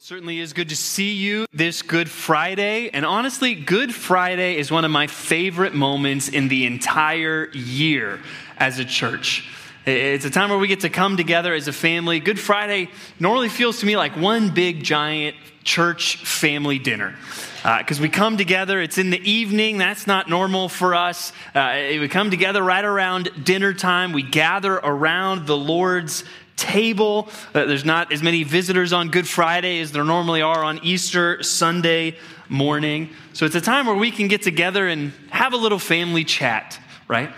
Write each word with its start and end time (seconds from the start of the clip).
It 0.00 0.04
certainly 0.04 0.38
is 0.38 0.54
good 0.54 0.70
to 0.70 0.76
see 0.76 1.12
you 1.12 1.44
this 1.52 1.82
Good 1.82 2.08
Friday. 2.08 2.88
And 2.88 3.04
honestly, 3.04 3.54
Good 3.54 3.94
Friday 3.94 4.56
is 4.56 4.70
one 4.70 4.86
of 4.86 4.90
my 4.90 5.06
favorite 5.06 5.74
moments 5.74 6.30
in 6.30 6.48
the 6.48 6.64
entire 6.64 7.50
year 7.50 8.18
as 8.56 8.78
a 8.78 8.84
church. 8.86 9.46
It's 9.84 10.24
a 10.24 10.30
time 10.30 10.48
where 10.48 10.58
we 10.58 10.68
get 10.68 10.80
to 10.80 10.88
come 10.88 11.18
together 11.18 11.52
as 11.52 11.68
a 11.68 11.72
family. 11.74 12.18
Good 12.18 12.40
Friday 12.40 12.88
normally 13.18 13.50
feels 13.50 13.80
to 13.80 13.86
me 13.86 13.98
like 13.98 14.16
one 14.16 14.54
big, 14.54 14.82
giant 14.82 15.36
church 15.64 16.16
family 16.24 16.78
dinner. 16.78 17.14
Because 17.62 18.00
uh, 18.00 18.02
we 18.02 18.08
come 18.08 18.38
together, 18.38 18.80
it's 18.80 18.96
in 18.96 19.10
the 19.10 19.20
evening. 19.30 19.76
That's 19.76 20.06
not 20.06 20.30
normal 20.30 20.70
for 20.70 20.94
us. 20.94 21.30
Uh, 21.54 21.76
we 21.90 22.08
come 22.08 22.30
together 22.30 22.62
right 22.62 22.86
around 22.86 23.28
dinner 23.44 23.74
time. 23.74 24.12
We 24.12 24.22
gather 24.22 24.76
around 24.76 25.46
the 25.46 25.58
Lord's 25.58 26.24
table. 26.60 27.28
There's 27.54 27.86
not 27.86 28.12
as 28.12 28.22
many 28.22 28.44
visitors 28.44 28.92
on 28.92 29.08
Good 29.08 29.26
Friday 29.26 29.80
as 29.80 29.92
there 29.92 30.04
normally 30.04 30.42
are 30.42 30.62
on 30.62 30.78
Easter 30.84 31.42
Sunday 31.42 32.18
morning. 32.50 33.08
So 33.32 33.46
it's 33.46 33.54
a 33.54 33.60
time 33.60 33.86
where 33.86 33.96
we 33.96 34.10
can 34.10 34.28
get 34.28 34.42
together 34.42 34.86
and 34.86 35.12
have 35.30 35.54
a 35.54 35.56
little 35.56 35.78
family 35.78 36.22
chat, 36.22 36.78
right? 37.08 37.30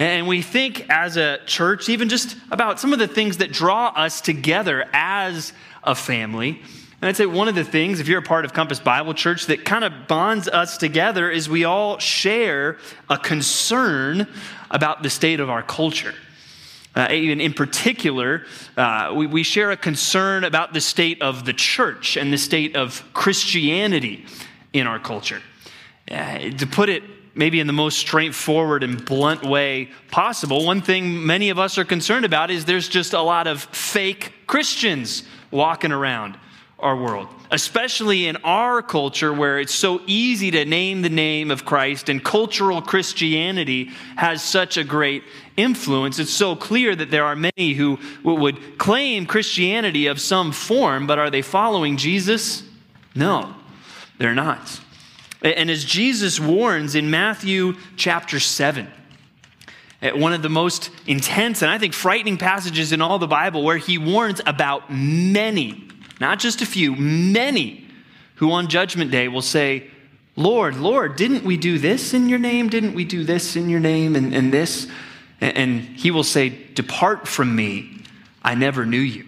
And 0.00 0.26
we 0.26 0.42
think 0.42 0.86
as 0.90 1.16
a 1.16 1.38
church, 1.46 1.88
even 1.88 2.08
just 2.08 2.36
about 2.50 2.80
some 2.80 2.92
of 2.92 2.98
the 2.98 3.06
things 3.06 3.36
that 3.36 3.52
draw 3.52 3.88
us 3.88 4.20
together 4.20 4.86
as 4.92 5.52
a 5.84 5.94
family. 5.94 6.60
And 7.00 7.08
I'd 7.08 7.16
say 7.16 7.26
one 7.26 7.48
of 7.48 7.54
the 7.54 7.64
things, 7.64 8.00
if 8.00 8.08
you're 8.08 8.18
a 8.18 8.22
part 8.22 8.44
of 8.44 8.52
Compass 8.52 8.80
Bible 8.80 9.14
Church, 9.14 9.46
that 9.46 9.64
kind 9.64 9.84
of 9.84 10.08
bonds 10.08 10.48
us 10.48 10.76
together 10.76 11.30
is 11.30 11.48
we 11.48 11.64
all 11.64 11.98
share 11.98 12.78
a 13.08 13.16
concern 13.16 14.26
about 14.70 15.02
the 15.02 15.10
state 15.10 15.38
of 15.38 15.48
our 15.48 15.62
culture. 15.62 16.14
Uh, 16.94 17.06
even 17.12 17.40
in 17.40 17.52
particular, 17.52 18.44
uh, 18.76 19.12
we, 19.14 19.26
we 19.26 19.42
share 19.44 19.70
a 19.70 19.76
concern 19.76 20.42
about 20.42 20.72
the 20.72 20.80
state 20.80 21.22
of 21.22 21.44
the 21.44 21.52
church 21.52 22.16
and 22.16 22.32
the 22.32 22.38
state 22.38 22.74
of 22.74 23.04
Christianity 23.12 24.26
in 24.72 24.86
our 24.86 24.98
culture. 24.98 25.40
Uh, 26.10 26.50
to 26.50 26.66
put 26.66 26.88
it 26.88 27.04
maybe 27.34 27.60
in 27.60 27.68
the 27.68 27.72
most 27.72 27.98
straightforward 27.98 28.82
and 28.82 29.04
blunt 29.04 29.44
way 29.44 29.88
possible, 30.10 30.64
one 30.64 30.82
thing 30.82 31.24
many 31.24 31.50
of 31.50 31.58
us 31.60 31.78
are 31.78 31.84
concerned 31.84 32.24
about 32.24 32.50
is 32.50 32.64
there's 32.64 32.88
just 32.88 33.12
a 33.12 33.22
lot 33.22 33.46
of 33.46 33.62
fake 33.62 34.32
Christians 34.48 35.22
walking 35.52 35.92
around 35.92 36.36
our 36.80 36.96
world, 36.96 37.28
especially 37.50 38.26
in 38.26 38.36
our 38.44 38.82
culture 38.82 39.32
where 39.32 39.58
it's 39.58 39.74
so 39.74 40.00
easy 40.06 40.50
to 40.50 40.64
name 40.64 41.02
the 41.02 41.08
name 41.08 41.50
of 41.50 41.64
Christ 41.64 42.08
and 42.08 42.24
cultural 42.24 42.82
Christianity 42.82 43.90
has 44.16 44.42
such 44.42 44.76
a 44.76 44.84
great 44.84 45.22
influence. 45.56 46.18
It's 46.18 46.32
so 46.32 46.56
clear 46.56 46.96
that 46.96 47.10
there 47.10 47.24
are 47.24 47.36
many 47.36 47.74
who 47.74 47.98
would 48.24 48.78
claim 48.78 49.26
Christianity 49.26 50.06
of 50.06 50.20
some 50.20 50.52
form, 50.52 51.06
but 51.06 51.18
are 51.18 51.30
they 51.30 51.42
following 51.42 51.96
Jesus? 51.96 52.62
No, 53.14 53.54
they're 54.18 54.34
not. 54.34 54.80
And 55.42 55.70
as 55.70 55.84
Jesus 55.84 56.38
warns 56.38 56.94
in 56.94 57.10
Matthew 57.10 57.74
chapter 57.96 58.38
7, 58.38 58.86
one 60.14 60.32
of 60.32 60.42
the 60.42 60.48
most 60.48 60.90
intense 61.06 61.60
and 61.62 61.70
I 61.70 61.76
think 61.76 61.92
frightening 61.92 62.38
passages 62.38 62.92
in 62.92 63.02
all 63.02 63.18
the 63.18 63.26
Bible, 63.26 63.62
where 63.62 63.76
he 63.76 63.98
warns 63.98 64.40
about 64.46 64.90
many 64.90 65.88
not 66.20 66.38
just 66.38 66.60
a 66.60 66.66
few, 66.66 66.94
many 66.94 67.86
who 68.36 68.52
on 68.52 68.68
Judgment 68.68 69.10
Day 69.10 69.28
will 69.28 69.42
say, 69.42 69.90
Lord, 70.36 70.76
Lord, 70.76 71.16
didn't 71.16 71.44
we 71.44 71.56
do 71.56 71.78
this 71.78 72.14
in 72.14 72.28
your 72.28 72.38
name? 72.38 72.68
Didn't 72.68 72.94
we 72.94 73.04
do 73.04 73.24
this 73.24 73.56
in 73.56 73.68
your 73.68 73.80
name 73.80 74.16
and, 74.16 74.32
and 74.32 74.52
this? 74.52 74.86
And, 75.40 75.56
and 75.56 75.80
he 75.80 76.10
will 76.10 76.24
say, 76.24 76.50
Depart 76.74 77.26
from 77.26 77.54
me, 77.54 78.02
I 78.42 78.54
never 78.54 78.86
knew 78.86 79.00
you. 79.00 79.26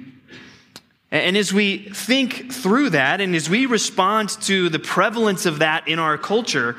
And 1.10 1.36
as 1.36 1.52
we 1.52 1.90
think 1.90 2.50
through 2.50 2.90
that, 2.90 3.20
and 3.20 3.34
as 3.36 3.50
we 3.50 3.66
respond 3.66 4.30
to 4.42 4.70
the 4.70 4.78
prevalence 4.78 5.44
of 5.44 5.58
that 5.58 5.86
in 5.86 5.98
our 5.98 6.16
culture, 6.16 6.76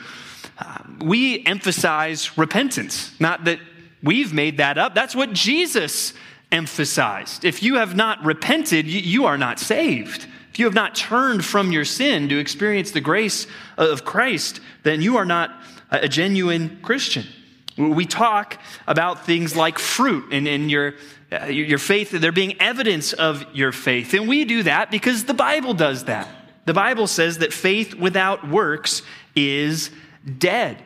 uh, 0.57 0.79
we 0.99 1.45
emphasize 1.45 2.35
repentance. 2.35 3.11
Not 3.19 3.43
that 3.45 3.59
we've 4.01 4.33
made 4.33 4.57
that 4.57 4.79
up, 4.79 4.95
that's 4.95 5.15
what 5.15 5.33
Jesus 5.33 6.13
emphasized. 6.53 7.43
If 7.43 7.63
you 7.63 7.75
have 7.75 7.95
not 7.95 8.23
repented, 8.23 8.85
you 8.87 9.25
are 9.25 9.37
not 9.37 9.59
saved. 9.59 10.27
If 10.51 10.59
you 10.59 10.65
have 10.65 10.75
not 10.75 10.93
turned 10.93 11.43
from 11.43 11.71
your 11.71 11.83
sin 11.83 12.29
to 12.29 12.37
experience 12.37 12.91
the 12.91 13.01
grace 13.01 13.47
of 13.75 14.05
Christ, 14.05 14.61
then 14.83 15.01
you 15.01 15.17
are 15.17 15.25
not 15.25 15.49
a 15.89 16.07
genuine 16.07 16.79
Christian. 16.83 17.25
We 17.75 18.05
talk 18.05 18.61
about 18.85 19.25
things 19.25 19.55
like 19.55 19.79
fruit 19.79 20.31
and, 20.31 20.47
and 20.47 20.69
your, 20.69 20.93
uh, 21.31 21.45
your 21.45 21.79
faith, 21.79 22.11
there 22.11 22.31
being 22.31 22.61
evidence 22.61 23.13
of 23.13 23.43
your 23.51 23.71
faith. 23.71 24.13
And 24.13 24.27
we 24.27 24.45
do 24.45 24.61
that 24.61 24.91
because 24.91 25.25
the 25.25 25.33
Bible 25.33 25.73
does 25.73 26.03
that. 26.05 26.27
The 26.65 26.73
Bible 26.73 27.07
says 27.07 27.39
that 27.39 27.51
faith 27.51 27.95
without 27.95 28.47
works 28.47 29.01
is 29.35 29.89
dead. 30.37 30.83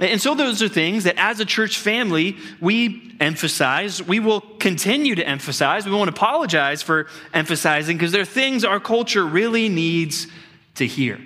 And 0.00 0.20
so, 0.20 0.34
those 0.34 0.62
are 0.62 0.68
things 0.68 1.04
that 1.04 1.16
as 1.18 1.40
a 1.40 1.44
church 1.44 1.78
family, 1.78 2.36
we 2.60 3.16
emphasize. 3.18 4.00
We 4.00 4.20
will 4.20 4.40
continue 4.40 5.16
to 5.16 5.26
emphasize. 5.26 5.86
We 5.86 5.92
won't 5.92 6.08
apologize 6.08 6.82
for 6.82 7.08
emphasizing 7.34 7.96
because 7.96 8.12
there 8.12 8.22
are 8.22 8.26
things 8.26 8.64
our 8.64 8.78
culture 8.78 9.26
really 9.26 9.68
needs 9.68 10.28
to 10.76 10.86
hear. 10.86 11.18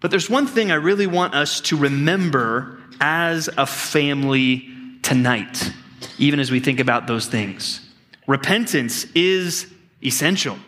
But 0.00 0.10
there's 0.10 0.28
one 0.28 0.46
thing 0.46 0.72
I 0.72 0.76
really 0.76 1.06
want 1.06 1.34
us 1.34 1.60
to 1.62 1.76
remember 1.76 2.80
as 3.00 3.48
a 3.56 3.66
family 3.66 4.68
tonight, 5.02 5.72
even 6.18 6.40
as 6.40 6.50
we 6.50 6.58
think 6.60 6.80
about 6.80 7.06
those 7.06 7.26
things. 7.26 7.80
Repentance 8.26 9.04
is 9.14 9.66
essential, 10.04 10.58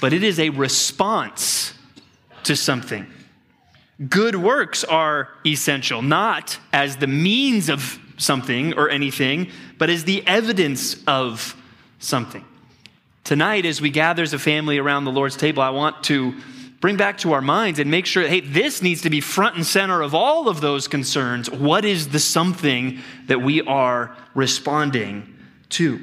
but 0.00 0.12
it 0.12 0.22
is 0.22 0.40
a 0.40 0.48
response 0.50 1.74
to 2.44 2.56
something. 2.56 3.06
Good 4.08 4.36
works 4.36 4.84
are 4.84 5.28
essential, 5.46 6.02
not 6.02 6.58
as 6.72 6.96
the 6.96 7.06
means 7.06 7.68
of 7.68 7.98
something 8.16 8.74
or 8.74 8.88
anything, 8.88 9.50
but 9.78 9.90
as 9.90 10.04
the 10.04 10.26
evidence 10.26 10.96
of 11.06 11.56
something. 11.98 12.44
Tonight, 13.24 13.66
as 13.66 13.80
we 13.80 13.90
gather 13.90 14.22
as 14.22 14.32
a 14.32 14.38
family 14.38 14.78
around 14.78 15.04
the 15.04 15.12
Lord's 15.12 15.36
table, 15.36 15.62
I 15.62 15.70
want 15.70 16.02
to 16.04 16.34
bring 16.80 16.96
back 16.96 17.18
to 17.18 17.32
our 17.32 17.40
minds 17.40 17.78
and 17.78 17.90
make 17.90 18.06
sure, 18.06 18.26
hey, 18.26 18.40
this 18.40 18.82
needs 18.82 19.02
to 19.02 19.10
be 19.10 19.20
front 19.20 19.54
and 19.54 19.64
center 19.64 20.02
of 20.02 20.14
all 20.14 20.48
of 20.48 20.60
those 20.60 20.88
concerns. 20.88 21.48
What 21.48 21.84
is 21.84 22.08
the 22.08 22.18
something 22.18 22.98
that 23.26 23.40
we 23.40 23.62
are 23.62 24.16
responding 24.34 25.36
to? 25.70 26.00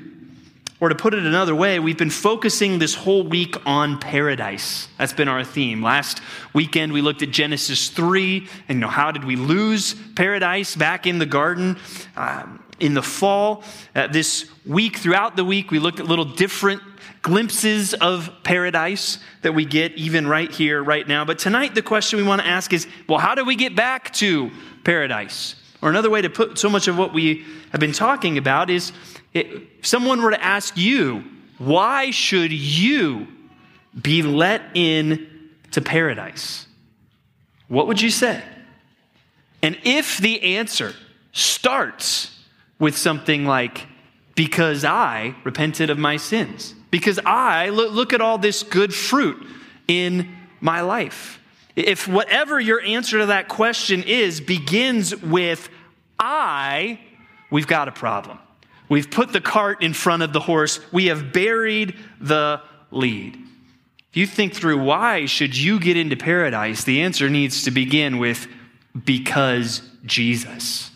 Or 0.81 0.87
to 0.87 0.95
put 0.95 1.13
it 1.13 1.25
another 1.25 1.53
way, 1.53 1.77
we've 1.79 1.97
been 1.97 2.09
focusing 2.09 2.79
this 2.79 2.95
whole 2.95 3.23
week 3.23 3.55
on 3.65 3.99
paradise. 3.99 4.87
That's 4.97 5.11
been 5.11 5.27
our 5.27 5.43
theme. 5.43 5.83
Last 5.83 6.21
weekend, 6.53 6.93
we 6.93 7.01
looked 7.01 7.21
at 7.21 7.31
Genesis 7.31 7.89
3, 7.89 8.47
and 8.69 8.77
you 8.77 8.81
know, 8.81 8.87
how 8.87 9.11
did 9.11 9.25
we 9.25 9.35
lose 9.35 9.93
paradise 10.15 10.77
back 10.77 11.05
in 11.05 11.19
the 11.19 11.25
garden 11.25 11.77
um, 12.15 12.63
in 12.79 12.93
the 12.93 13.01
fall? 13.01 13.63
Uh, 13.93 14.07
this 14.07 14.49
week, 14.65 14.95
throughout 14.95 15.35
the 15.35 15.43
week, 15.43 15.69
we 15.69 15.79
looked 15.79 15.99
at 15.99 16.05
little 16.05 16.23
different 16.23 16.81
glimpses 17.23 17.93
of 17.95 18.31
paradise 18.43 19.19
that 19.41 19.53
we 19.53 19.65
get 19.65 19.91
even 19.97 20.27
right 20.27 20.49
here, 20.49 20.81
right 20.81 21.05
now. 21.05 21.25
But 21.25 21.39
tonight, 21.39 21.75
the 21.75 21.81
question 21.81 22.17
we 22.17 22.23
want 22.23 22.41
to 22.41 22.47
ask 22.47 22.71
is 22.71 22.87
well, 23.09 23.19
how 23.19 23.35
do 23.35 23.43
we 23.43 23.57
get 23.57 23.75
back 23.75 24.13
to 24.13 24.49
paradise? 24.85 25.55
Or 25.81 25.89
another 25.89 26.09
way 26.09 26.21
to 26.21 26.29
put 26.29 26.57
so 26.57 26.69
much 26.69 26.87
of 26.87 26.97
what 26.97 27.13
we 27.13 27.45
have 27.71 27.79
been 27.79 27.93
talking 27.93 28.37
about 28.37 28.69
is 28.69 28.91
if 29.33 29.85
someone 29.85 30.21
were 30.21 30.31
to 30.31 30.43
ask 30.43 30.77
you, 30.77 31.23
why 31.57 32.11
should 32.11 32.51
you 32.51 33.27
be 33.99 34.21
let 34.21 34.61
in 34.73 35.49
to 35.71 35.81
paradise? 35.81 36.67
What 37.67 37.87
would 37.87 38.01
you 38.01 38.09
say? 38.09 38.41
And 39.61 39.77
if 39.83 40.17
the 40.17 40.55
answer 40.55 40.93
starts 41.31 42.37
with 42.79 42.97
something 42.97 43.45
like, 43.45 43.87
because 44.35 44.85
I 44.85 45.35
repented 45.43 45.89
of 45.89 45.97
my 45.97 46.17
sins, 46.17 46.73
because 46.91 47.19
I 47.25 47.69
look, 47.69 47.91
look 47.91 48.13
at 48.13 48.21
all 48.21 48.37
this 48.37 48.63
good 48.63 48.93
fruit 48.93 49.45
in 49.87 50.33
my 50.61 50.81
life. 50.81 51.39
If 51.75 52.07
whatever 52.07 52.59
your 52.59 52.81
answer 52.81 53.19
to 53.19 53.27
that 53.27 53.47
question 53.47 54.03
is 54.03 54.41
begins 54.41 55.15
with 55.15 55.69
I, 56.17 56.99
we've 57.51 57.67
got 57.67 57.87
a 57.87 57.91
problem. 57.91 58.39
We've 58.89 59.09
put 59.09 59.31
the 59.31 59.41
cart 59.41 59.83
in 59.83 59.93
front 59.93 60.23
of 60.23 60.33
the 60.33 60.39
horse. 60.39 60.79
We 60.91 61.05
have 61.05 61.31
buried 61.31 61.95
the 62.19 62.61
lead. 62.91 63.37
If 64.09 64.17
you 64.17 64.25
think 64.25 64.55
through 64.55 64.83
why 64.83 65.27
should 65.27 65.55
you 65.55 65.79
get 65.79 65.95
into 65.95 66.17
paradise, 66.17 66.83
the 66.83 67.01
answer 67.01 67.29
needs 67.29 67.63
to 67.63 67.71
begin 67.71 68.17
with 68.17 68.47
because 69.05 69.83
Jesus. 70.03 70.89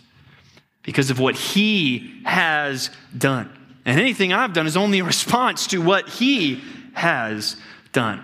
Because 0.82 1.12
of 1.12 1.20
what 1.20 1.36
he 1.36 2.22
has 2.26 2.90
done. 3.16 3.56
And 3.86 4.00
anything 4.00 4.34
I've 4.34 4.54
done 4.54 4.66
is 4.66 4.76
only 4.76 5.00
a 5.00 5.04
response 5.04 5.68
to 5.68 5.80
what 5.80 6.10
he 6.10 6.64
has 6.94 7.56
done. 7.92 8.24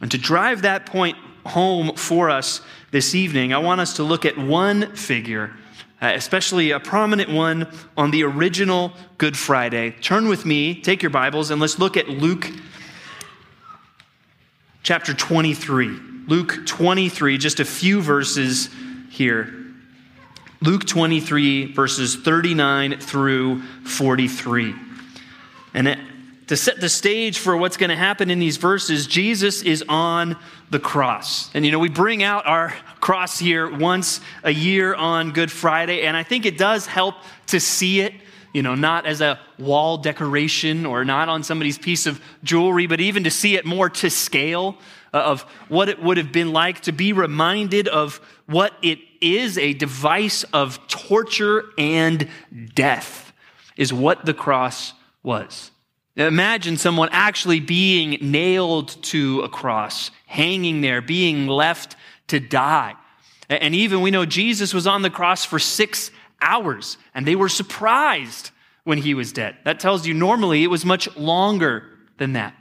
And 0.00 0.10
to 0.10 0.18
drive 0.18 0.62
that 0.62 0.86
point 0.86 1.16
home 1.46 1.94
for 1.96 2.28
us 2.28 2.60
this 2.90 3.14
evening, 3.14 3.54
I 3.54 3.58
want 3.58 3.80
us 3.80 3.94
to 3.94 4.02
look 4.02 4.26
at 4.26 4.36
one 4.36 4.94
figure 4.94 5.54
uh, 6.00 6.12
especially 6.14 6.70
a 6.70 6.80
prominent 6.80 7.30
one 7.30 7.66
on 7.96 8.10
the 8.10 8.22
original 8.24 8.92
Good 9.18 9.36
Friday. 9.36 9.90
Turn 10.00 10.28
with 10.28 10.46
me, 10.46 10.80
take 10.80 11.02
your 11.02 11.10
Bibles, 11.10 11.50
and 11.50 11.60
let's 11.60 11.78
look 11.78 11.96
at 11.96 12.08
Luke 12.08 12.48
chapter 14.82 15.12
23. 15.12 15.98
Luke 16.28 16.66
23, 16.66 17.38
just 17.38 17.58
a 17.60 17.64
few 17.64 18.00
verses 18.00 18.70
here. 19.10 19.54
Luke 20.60 20.86
23, 20.86 21.72
verses 21.72 22.16
39 22.16 22.98
through 22.98 23.62
43. 23.84 24.74
And 25.74 25.88
it, 25.88 25.98
to 26.48 26.56
set 26.56 26.80
the 26.80 26.88
stage 26.88 27.38
for 27.38 27.56
what's 27.56 27.76
going 27.76 27.90
to 27.90 27.96
happen 27.96 28.30
in 28.30 28.38
these 28.38 28.56
verses, 28.56 29.06
Jesus 29.06 29.62
is 29.62 29.84
on 29.88 30.36
the 30.70 30.78
cross. 30.78 31.50
And 31.54 31.64
you 31.64 31.70
know, 31.70 31.78
we 31.78 31.90
bring 31.90 32.22
out 32.22 32.46
our 32.46 32.74
cross 33.00 33.38
here 33.38 33.70
once 33.70 34.20
a 34.42 34.50
year 34.50 34.94
on 34.94 35.32
Good 35.32 35.52
Friday, 35.52 36.02
and 36.02 36.16
I 36.16 36.22
think 36.22 36.46
it 36.46 36.58
does 36.58 36.86
help 36.86 37.16
to 37.48 37.60
see 37.60 38.00
it, 38.00 38.14
you 38.54 38.62
know, 38.62 38.74
not 38.74 39.04
as 39.04 39.20
a 39.20 39.38
wall 39.58 39.98
decoration 39.98 40.86
or 40.86 41.04
not 41.04 41.28
on 41.28 41.42
somebody's 41.42 41.78
piece 41.78 42.06
of 42.06 42.20
jewelry, 42.42 42.86
but 42.86 43.00
even 43.00 43.24
to 43.24 43.30
see 43.30 43.54
it 43.56 43.66
more 43.66 43.90
to 43.90 44.08
scale 44.08 44.78
uh, 45.12 45.18
of 45.18 45.42
what 45.68 45.90
it 45.90 46.02
would 46.02 46.16
have 46.16 46.32
been 46.32 46.52
like 46.52 46.80
to 46.80 46.92
be 46.92 47.12
reminded 47.12 47.88
of 47.88 48.20
what 48.46 48.72
it 48.80 48.98
is 49.20 49.58
a 49.58 49.74
device 49.74 50.44
of 50.44 50.86
torture 50.88 51.64
and 51.76 52.26
death, 52.74 53.34
is 53.76 53.92
what 53.92 54.24
the 54.24 54.34
cross 54.34 54.94
was. 55.22 55.70
Imagine 56.18 56.76
someone 56.76 57.08
actually 57.12 57.60
being 57.60 58.18
nailed 58.20 58.88
to 59.04 59.40
a 59.42 59.48
cross, 59.48 60.10
hanging 60.26 60.80
there, 60.80 61.00
being 61.00 61.46
left 61.46 61.94
to 62.26 62.40
die. 62.40 62.94
And 63.48 63.74
even 63.74 64.00
we 64.00 64.10
know 64.10 64.26
Jesus 64.26 64.74
was 64.74 64.86
on 64.86 65.02
the 65.02 65.10
cross 65.10 65.44
for 65.44 65.58
six 65.60 66.10
hours, 66.40 66.98
and 67.14 67.26
they 67.26 67.36
were 67.36 67.48
surprised 67.48 68.50
when 68.82 68.98
he 68.98 69.14
was 69.14 69.32
dead. 69.32 69.56
That 69.64 69.80
tells 69.80 70.06
you 70.06 70.14
normally 70.14 70.64
it 70.64 70.68
was 70.68 70.84
much 70.84 71.14
longer 71.16 71.84
than 72.16 72.32
that. 72.32 72.54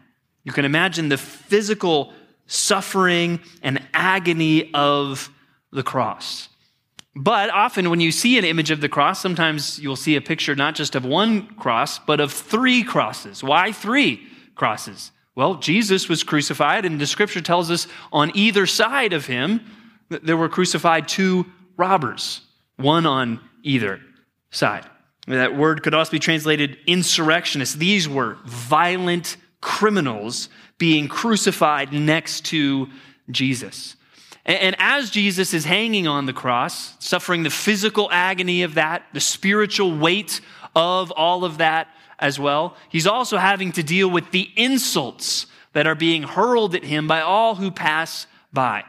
You 0.44 0.52
can 0.52 0.64
imagine 0.64 1.10
the 1.10 1.18
physical 1.18 2.14
suffering 2.46 3.40
and 3.64 3.82
agony 3.94 4.72
of 4.74 5.32
the 5.72 5.84
cross. 5.84 6.50
But 7.20 7.50
often, 7.50 7.90
when 7.90 8.00
you 8.00 8.12
see 8.12 8.38
an 8.38 8.46
image 8.46 8.70
of 8.70 8.80
the 8.80 8.88
cross, 8.88 9.20
sometimes 9.20 9.80
you'll 9.80 9.96
see 9.96 10.16
a 10.16 10.22
picture 10.22 10.56
not 10.56 10.76
just 10.76 10.94
of 10.94 11.04
one 11.04 11.48
cross, 11.56 11.98
but 11.98 12.20
of 12.20 12.32
three 12.32 12.84
crosses. 12.84 13.44
Why 13.44 13.72
three 13.72 14.22
crosses? 14.54 15.12
Well, 15.34 15.56
Jesus 15.56 16.08
was 16.08 16.24
crucified, 16.24 16.86
and 16.86 17.02
the 17.02 17.08
scripture 17.08 17.42
tells 17.42 17.72
us 17.72 17.88
on 18.12 18.32
either 18.36 18.68
side 18.68 19.14
of 19.14 19.26
him, 19.26 19.62
there 20.10 20.38
were 20.38 20.48
crucified 20.48 21.08
two 21.08 21.48
robbers, 21.76 22.42
one 22.76 23.08
on 23.08 23.40
either 23.64 24.00
side. 24.52 24.86
That 25.28 25.58
word 25.58 25.82
could 25.82 25.96
also 25.96 26.12
be 26.12 26.20
translated 26.20 26.78
insurrectionists. 26.86 27.76
These 27.76 28.08
were 28.08 28.38
violent 28.46 29.38
criminals 29.60 30.50
being 30.78 31.08
crucified 31.08 31.92
next 31.92 32.46
to 32.46 32.88
Jesus. 33.32 33.97
And, 34.48 34.78
as 34.80 35.10
Jesus 35.10 35.54
is 35.54 35.66
hanging 35.66 36.08
on 36.08 36.26
the 36.26 36.34
cross, 36.34 36.96
suffering 37.04 37.44
the 37.44 37.50
physical 37.50 38.08
agony 38.12 38.64
of 38.64 38.76
that, 38.76 39.04
the 39.12 39.20
spiritual 39.20 39.96
weight 39.98 40.40
of 40.74 41.12
all 41.12 41.44
of 41.44 41.58
that 41.58 41.90
as 42.18 42.40
well, 42.40 42.78
he's 42.90 43.06
also 43.06 43.38
having 43.38 43.74
to 43.74 43.84
deal 43.84 44.10
with 44.10 44.32
the 44.32 44.50
insults 44.56 45.48
that 45.74 45.86
are 45.86 45.96
being 45.96 46.24
hurled 46.24 46.76
at 46.76 46.86
him 46.86 47.08
by 47.08 47.20
all 47.20 47.56
who 47.56 47.70
pass 47.70 48.26
by. 48.54 48.86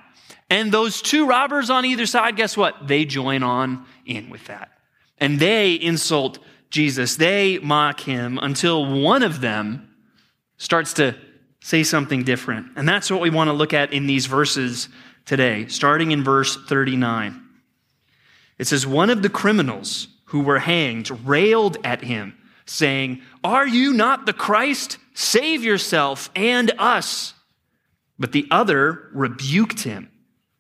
And 0.49 0.71
those 0.71 1.03
two 1.03 1.27
robbers 1.27 1.71
on 1.71 1.85
either 1.85 2.07
side, 2.07 2.37
guess 2.37 2.57
what? 2.57 2.87
They 2.87 3.05
join 3.05 3.43
on 3.43 3.85
in 4.07 4.31
with 4.31 4.47
that. 4.47 4.71
And 5.19 5.41
they 5.41 5.75
insult 5.75 6.39
Jesus. 6.71 7.17
They 7.17 7.59
mock 7.59 8.01
him 8.01 8.39
until 8.41 9.01
one 9.03 9.25
of 9.25 9.41
them 9.41 9.91
starts 10.57 10.95
to 10.95 11.17
say 11.61 11.83
something 11.83 12.23
different. 12.23 12.69
And 12.77 12.89
that's 12.89 13.11
what 13.11 13.21
we 13.21 13.31
want 13.31 13.49
to 13.49 13.53
look 13.53 13.75
at 13.75 13.93
in 13.93 14.07
these 14.07 14.27
verses 14.27 14.89
today, 15.29 15.67
starting 15.67 16.11
in 16.11 16.25
verse 16.25 16.57
39. 16.57 17.41
It 18.57 18.67
says, 18.67 18.87
One 18.87 19.11
of 19.11 19.21
the 19.21 19.29
criminals 19.29 20.09
who 20.25 20.41
were 20.41 20.59
hanged 20.59 21.11
railed 21.27 21.77
at 21.85 22.03
him, 22.03 22.35
saying, 22.65 23.21
Are 23.45 23.67
you 23.67 23.93
not 23.93 24.25
the 24.25 24.33
Christ? 24.33 24.97
Save 25.13 25.63
yourself 25.63 26.31
and 26.35 26.73
us. 26.79 27.35
But 28.19 28.33
the 28.33 28.49
other 28.51 29.11
rebuked 29.13 29.83
him, 29.83 30.11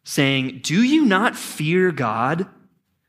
saying, 0.05 0.61
Do 0.63 0.83
you 0.83 1.07
not 1.07 1.35
fear 1.35 1.91
God, 1.91 2.47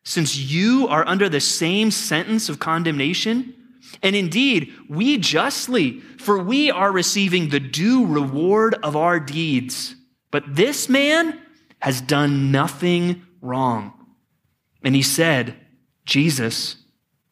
since 0.04 0.38
you 0.38 0.88
are 0.88 1.06
under 1.06 1.28
the 1.28 1.42
same 1.42 1.92
sentence 1.92 2.48
of 2.48 2.60
condemnation? 2.60 3.54
And 4.02 4.16
indeed, 4.16 4.74
we 4.88 5.18
justly, 5.18 6.00
for 6.20 6.42
we 6.42 6.72
are 6.72 6.92
receiving 6.92 7.50
the 7.50 7.60
due 7.60 8.06
reward 8.06 8.76
of 8.76 8.96
our 8.96 9.20
deeds. 9.20 9.96
But 10.32 10.56
this 10.56 10.88
man 10.88 11.38
has 11.80 12.02
done 12.02 12.52
nothing 12.52 13.24
wrong. 13.42 13.94
And 14.84 14.96
he 14.96 15.02
said, 15.02 15.56
Jesus, 16.06 16.78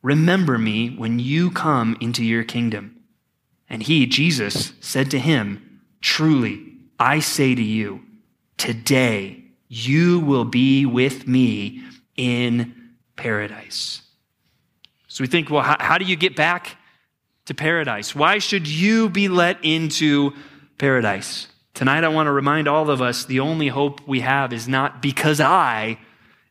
remember 0.01 0.57
me 0.57 0.89
when 0.89 1.19
you 1.19 1.51
come 1.51 1.97
into 1.99 2.23
your 2.23 2.43
kingdom. 2.43 2.97
And 3.69 3.83
he, 3.83 4.05
Jesus, 4.05 4.73
said 4.79 5.11
to 5.11 5.19
him, 5.19 5.81
Truly, 6.01 6.63
I 6.99 7.19
say 7.19 7.55
to 7.55 7.61
you, 7.61 8.01
today 8.57 9.43
you 9.67 10.19
will 10.19 10.45
be 10.45 10.85
with 10.85 11.27
me 11.27 11.83
in 12.15 12.73
paradise. 13.15 14.01
So 15.07 15.23
we 15.23 15.27
think, 15.27 15.49
well, 15.49 15.63
how, 15.63 15.77
how 15.79 15.97
do 15.97 16.05
you 16.05 16.15
get 16.15 16.35
back 16.35 16.77
to 17.45 17.53
paradise? 17.53 18.15
Why 18.15 18.39
should 18.39 18.67
you 18.67 19.09
be 19.09 19.27
let 19.27 19.63
into 19.63 20.33
paradise? 20.77 21.47
Tonight, 21.77 22.03
I 22.03 22.07
want 22.07 22.25
to 22.25 22.31
remind 22.31 22.67
all 22.67 22.89
of 22.89 23.03
us 23.03 23.25
the 23.25 23.39
only 23.39 23.67
hope 23.67 24.01
we 24.07 24.21
have 24.21 24.51
is 24.51 24.67
not 24.67 24.99
because 24.99 25.39
I 25.39 25.99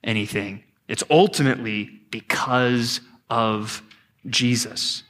anything, 0.05 0.63
it's 0.87 1.03
ultimately 1.11 1.91
because 2.13 3.01
of 3.29 3.83
Jesus. 4.29 5.03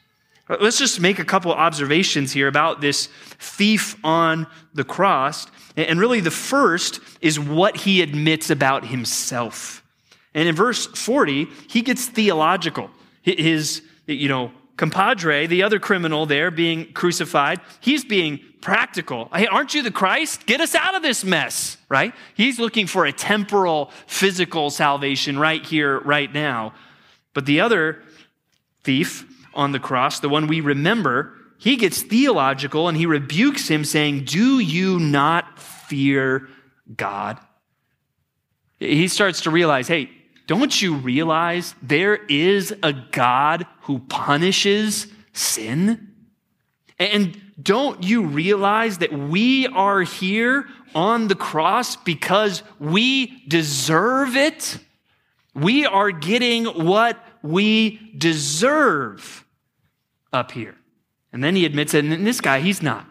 Uh, 0.49 0.57
let's 0.59 0.79
just 0.79 1.01
make 1.01 1.19
a 1.19 1.25
couple 1.27 1.53
observations 1.53 2.33
here 2.33 2.49
about 2.49 2.81
this 2.81 3.11
thief 3.39 4.03
on 4.03 4.47
the 4.73 4.85
cross. 4.85 5.49
And 5.77 6.01
really, 6.01 6.21
the 6.21 6.31
first 6.31 6.99
is 7.21 7.39
what 7.39 7.77
he 7.77 8.01
admits 8.01 8.49
about 8.49 8.87
himself. 8.87 9.85
And 10.33 10.49
in 10.49 10.55
verse 10.55 10.87
40, 10.87 11.47
he 11.69 11.83
gets 11.83 12.07
theological. 12.07 12.89
His, 13.21 13.83
you 14.07 14.31
know, 14.31 14.51
compadre, 14.77 15.47
the 15.47 15.63
other 15.63 15.79
criminal 15.79 16.27
there 16.27 16.51
being 16.51 16.93
crucified, 16.93 17.61
he's 17.81 18.05
being 18.05 18.41
practical. 18.61 19.31
Hey, 19.35 19.47
aren't 19.47 19.75
you 19.75 19.83
the 19.83 19.91
Christ? 19.91 20.47
Get 20.47 20.61
us 20.61 20.75
out 20.75 20.95
of 20.95 21.03
this 21.03 21.25
mess, 21.25 21.77
right? 21.89 22.13
He's 22.35 22.59
looking 22.59 22.87
for 22.87 23.07
a 23.07 23.13
temporal, 23.13 23.91
physical 24.07 24.71
salvation 24.71 25.39
right 25.39 25.65
here, 25.65 26.01
right 26.01 26.33
now. 26.33 26.75
But 27.33 27.47
the 27.47 27.61
other 27.61 28.03
thief 28.83 29.25
on 29.55 29.73
the 29.73 29.79
cross, 29.79 30.21
the 30.21 30.29
one 30.29 30.47
we 30.47 30.61
remember, 30.61 31.33
he 31.59 31.77
gets 31.77 32.03
theological 32.03 32.89
and 32.89 32.97
he 32.97 33.07
rebukes 33.07 33.69
him, 33.69 33.85
saying, 33.85 34.25
Do 34.25 34.59
you 34.59 34.99
not 34.99 35.59
fear 35.59 36.49
God? 36.95 37.39
He 38.79 39.09
starts 39.09 39.43
to 39.43 39.51
realize, 39.51 39.89
hey, 39.89 40.11
don't 40.47 40.81
you 40.81 40.95
realize 40.95 41.75
there 41.83 42.15
is 42.15 42.75
a 42.83 42.93
God 42.93 43.67
who 43.83 43.99
punishes 43.99 45.09
sin? 45.33 46.13
And 46.99 47.41
don't 47.61 48.03
you 48.05 48.23
realize 48.23 48.99
that 48.99 49.13
we 49.13 49.67
are 49.67 50.03
here 50.03 50.67
on 50.95 51.29
the 51.29 51.35
cross 51.35 51.97
because 51.97 52.63
we 52.79 53.43
deserve 53.49 54.37
it? 54.37 54.79
We 55.55 55.85
are 55.85 56.11
getting 56.11 56.67
what 56.67 57.19
we 57.43 58.13
deserve 58.17 59.45
up 60.33 60.53
here. 60.53 60.77
And 61.33 61.43
then 61.43 61.57
he 61.57 61.67
admits 61.67 61.93
it, 61.93 62.05
and 62.05 62.27
this 62.27 62.41
guy, 62.41 62.61
he's 62.61 62.83
not. 62.83 63.07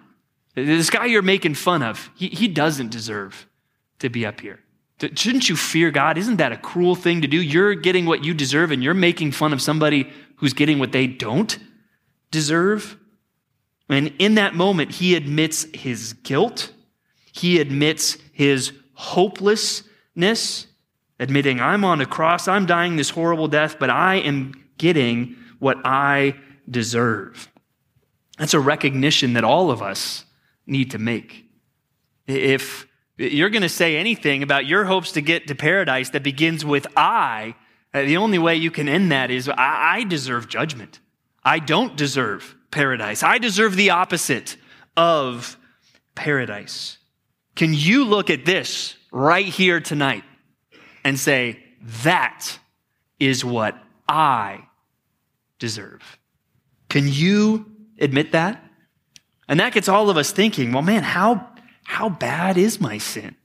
This 0.56 0.90
guy 0.90 1.06
you're 1.06 1.22
making 1.22 1.56
fun 1.56 1.84
of, 1.84 2.10
he, 2.16 2.30
he 2.30 2.48
doesn't 2.48 2.92
deserve 2.92 3.46
to 4.00 4.10
be 4.10 4.26
up 4.26 4.40
here. 4.40 4.60
Shouldn't 5.00 5.50
you 5.50 5.58
fear 5.58 5.92
God? 5.92 6.18
Isn't 6.18 6.38
that 6.38 6.54
a 6.54 6.58
cruel 6.58 6.96
thing 6.96 7.22
to 7.22 7.28
do? 7.28 7.42
You're 7.42 7.76
getting 7.76 8.06
what 8.06 8.24
you 8.24 8.34
deserve 8.34 8.72
and 8.72 8.82
you're 8.82 8.94
making 8.94 9.32
fun 9.32 9.52
of 9.52 9.62
somebody 9.62 10.10
who's 10.38 10.54
getting 10.54 10.80
what 10.80 10.92
they 10.92 11.06
don't 11.08 11.58
deserve. 12.32 12.98
And 13.90 14.14
in 14.20 14.36
that 14.36 14.56
moment, 14.56 14.92
he 14.92 15.16
admits 15.16 15.66
his 15.74 16.14
guilt. 16.14 16.72
He 17.34 17.60
admits 17.60 18.18
his 18.32 18.72
hopelessness, 18.94 20.68
admitting, 21.20 21.60
I'm 21.60 21.84
on 21.84 22.00
a 22.00 22.06
cross, 22.06 22.48
I'm 22.48 22.66
dying 22.66 22.96
this 22.96 23.10
horrible 23.10 23.50
death, 23.50 23.78
but 23.78 23.90
I 23.90 24.16
am 24.16 24.54
getting 24.78 25.36
what 25.60 25.78
I 25.84 26.36
deserve. 26.70 27.50
That's 28.38 28.54
a 28.54 28.60
recognition 28.60 29.34
that 29.34 29.44
all 29.44 29.72
of 29.72 29.82
us 29.82 30.26
need 30.66 30.92
to 30.92 30.98
make. 30.98 31.46
If 32.28 32.88
you're 33.18 33.50
going 33.50 33.62
to 33.62 33.70
say 33.70 33.98
anything 33.98 34.44
about 34.44 34.66
your 34.66 34.86
hopes 34.86 35.14
to 35.14 35.22
get 35.22 35.48
to 35.48 35.56
paradise 35.56 36.10
that 36.10 36.24
begins 36.24 36.66
with 36.66 36.86
I, 36.98 37.56
uh, 37.94 38.02
the 38.02 38.18
only 38.18 38.38
way 38.38 38.56
you 38.56 38.72
can 38.72 38.90
end 38.90 39.12
that 39.12 39.32
is 39.32 39.50
I, 39.50 40.04
deserve 40.04 40.50
judgment. 40.50 41.00
I 41.44 41.60
don't 41.60 41.96
deserve 41.96 42.56
paradise. 42.72 43.24
I 43.24 43.38
deserve 43.38 43.76
the 43.76 43.92
opposite 43.92 44.58
of 44.98 45.58
paradise. 46.14 46.98
Can 47.56 47.74
you 47.74 48.04
look 48.04 48.30
at 48.30 48.44
this 48.44 48.96
right 49.12 49.46
here 49.46 49.80
tonight 49.80 50.24
and 51.06 51.18
say, 51.18 51.64
that 52.04 52.60
is 53.20 53.46
what 53.46 53.82
I 54.10 54.68
deserve? 55.60 56.02
Can 56.90 57.08
you 57.08 57.72
admit 58.00 58.34
that? 58.34 58.62
And 59.48 59.60
that 59.60 59.74
gets 59.74 59.88
all 59.88 60.10
of 60.10 60.18
us 60.18 60.32
thinking, 60.32 60.74
well, 60.74 60.82
man, 60.82 61.04
how, 61.04 61.48
how 61.86 62.10
bad 62.10 62.58
is 62.58 62.82
my 62.82 62.98
sin? 62.98 63.36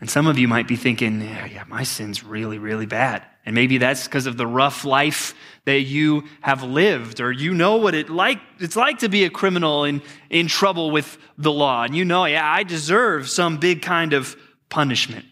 And 0.00 0.10
some 0.10 0.26
of 0.26 0.38
you 0.38 0.48
might 0.48 0.66
be 0.66 0.76
thinking, 0.76 1.20
yeah, 1.20 1.44
yeah, 1.44 1.64
my 1.68 1.82
sin's 1.82 2.24
really, 2.24 2.58
really 2.58 2.86
bad. 2.86 3.24
And 3.44 3.54
maybe 3.54 3.78
that's 3.78 4.04
because 4.04 4.26
of 4.26 4.36
the 4.36 4.46
rough 4.46 4.84
life 4.84 5.34
that 5.66 5.80
you 5.80 6.24
have 6.40 6.62
lived, 6.62 7.20
or 7.20 7.30
you 7.30 7.52
know 7.54 7.76
what 7.76 7.94
it 7.94 8.08
like, 8.08 8.38
it's 8.58 8.76
like 8.76 8.98
to 8.98 9.08
be 9.08 9.24
a 9.24 9.30
criminal 9.30 9.84
in, 9.84 10.02
in 10.30 10.46
trouble 10.46 10.90
with 10.90 11.18
the 11.36 11.52
law. 11.52 11.84
And 11.84 11.94
you 11.94 12.04
know, 12.04 12.24
yeah, 12.24 12.50
I 12.50 12.62
deserve 12.62 13.28
some 13.28 13.58
big 13.58 13.82
kind 13.82 14.14
of 14.14 14.36
punishment. 14.70 15.26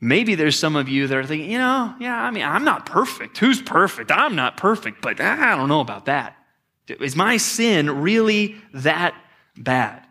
Maybe 0.00 0.34
there's 0.34 0.58
some 0.58 0.76
of 0.76 0.88
you 0.88 1.06
that 1.06 1.16
are 1.16 1.24
thinking, 1.24 1.50
you 1.50 1.58
know, 1.58 1.94
yeah, 1.98 2.20
I 2.20 2.30
mean, 2.30 2.44
I'm 2.44 2.64
not 2.64 2.86
perfect. 2.86 3.38
Who's 3.38 3.62
perfect? 3.62 4.10
I'm 4.10 4.36
not 4.36 4.56
perfect, 4.56 5.00
but 5.00 5.20
I 5.20 5.56
don't 5.56 5.68
know 5.68 5.80
about 5.80 6.06
that. 6.06 6.36
Is 6.88 7.16
my 7.16 7.36
sin 7.36 8.02
really 8.02 8.56
that 8.74 9.14
bad? 9.56 10.03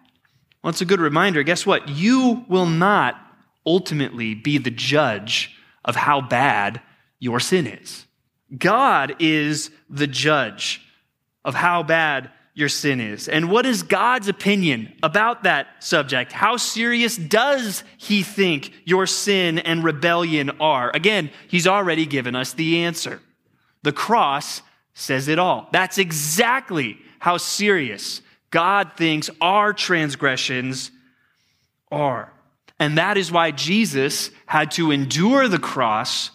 Well, 0.63 0.69
it's 0.69 0.81
a 0.81 0.85
good 0.85 1.01
reminder. 1.01 1.43
Guess 1.43 1.65
what? 1.65 1.89
You 1.89 2.45
will 2.47 2.65
not 2.65 3.15
ultimately 3.65 4.33
be 4.33 4.57
the 4.57 4.71
judge 4.71 5.55
of 5.83 5.95
how 5.95 6.21
bad 6.21 6.81
your 7.19 7.39
sin 7.39 7.67
is. 7.67 8.05
God 8.57 9.15
is 9.19 9.71
the 9.89 10.07
judge 10.07 10.81
of 11.43 11.55
how 11.55 11.83
bad 11.83 12.29
your 12.53 12.69
sin 12.69 13.01
is. 13.01 13.27
And 13.27 13.49
what 13.49 13.65
is 13.65 13.83
God's 13.83 14.27
opinion 14.27 14.93
about 15.01 15.43
that 15.43 15.83
subject? 15.83 16.31
How 16.31 16.57
serious 16.57 17.17
does 17.17 17.83
he 17.97 18.21
think 18.21 18.71
your 18.85 19.07
sin 19.07 19.59
and 19.59 19.83
rebellion 19.83 20.51
are? 20.61 20.91
Again, 20.93 21.31
he's 21.47 21.67
already 21.67 22.05
given 22.05 22.35
us 22.35 22.53
the 22.53 22.83
answer. 22.83 23.19
The 23.81 23.91
cross 23.91 24.61
says 24.93 25.27
it 25.27 25.39
all. 25.39 25.67
That's 25.71 25.97
exactly 25.97 26.99
how 27.19 27.37
serious 27.37 28.21
God 28.53 28.91
thinks 28.95 29.31
our 29.41 29.73
transgressions 29.73 30.91
are. 31.91 32.31
And 32.77 32.99
that 32.99 33.17
is 33.17 33.31
why 33.31 33.49
Jesus 33.49 34.29
had 34.45 34.69
to 34.71 34.91
endure 34.91 35.47
the 35.47 35.57
cross 35.57 36.29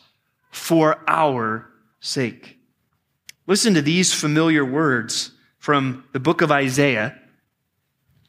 for 0.50 0.98
our 1.06 1.70
sake. 2.00 2.58
Listen 3.46 3.72
to 3.75 3.82
these 3.82 4.12
familiar 4.12 4.64
words 4.64 5.30
from 5.60 6.02
the 6.12 6.18
book 6.18 6.40
of 6.42 6.50
Isaiah, 6.50 7.16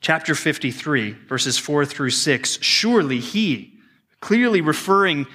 chapter 0.02 0.36
53, 0.36 1.14
verses 1.28 1.58
4 1.58 1.84
through 1.84 2.12
6. 2.12 2.60
Surely 2.62 3.20
he, 3.20 3.74
clearly 4.20 4.62
referring 4.62 5.26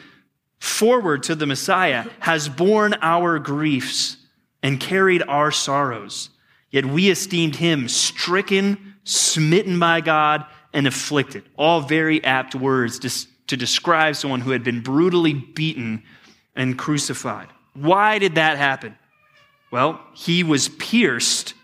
forward 0.60 1.24
to 1.24 1.34
the 1.34 1.46
Messiah, 1.46 2.06
has 2.20 2.48
borne 2.48 2.94
our 3.02 3.40
griefs 3.40 4.16
and 4.62 4.78
carried 4.78 5.24
our 5.24 5.50
sorrows. 5.50 6.30
Yet 6.74 6.86
we 6.86 7.08
esteemed 7.08 7.54
him 7.54 7.86
stricken, 7.86 8.96
smitten 9.04 9.78
by 9.78 10.00
God, 10.00 10.44
and 10.72 10.88
afflicted. 10.88 11.44
All 11.56 11.80
very 11.80 12.24
apt 12.24 12.56
words 12.56 12.98
to 13.46 13.56
describe 13.56 14.16
someone 14.16 14.40
who 14.40 14.50
had 14.50 14.64
been 14.64 14.80
brutally 14.80 15.34
beaten 15.34 16.02
and 16.56 16.76
crucified. 16.76 17.46
Why 17.74 18.18
did 18.18 18.34
that 18.34 18.58
happen? 18.58 18.98
Well, 19.70 20.00
he 20.14 20.42
was 20.42 20.68
pierced 20.68 21.54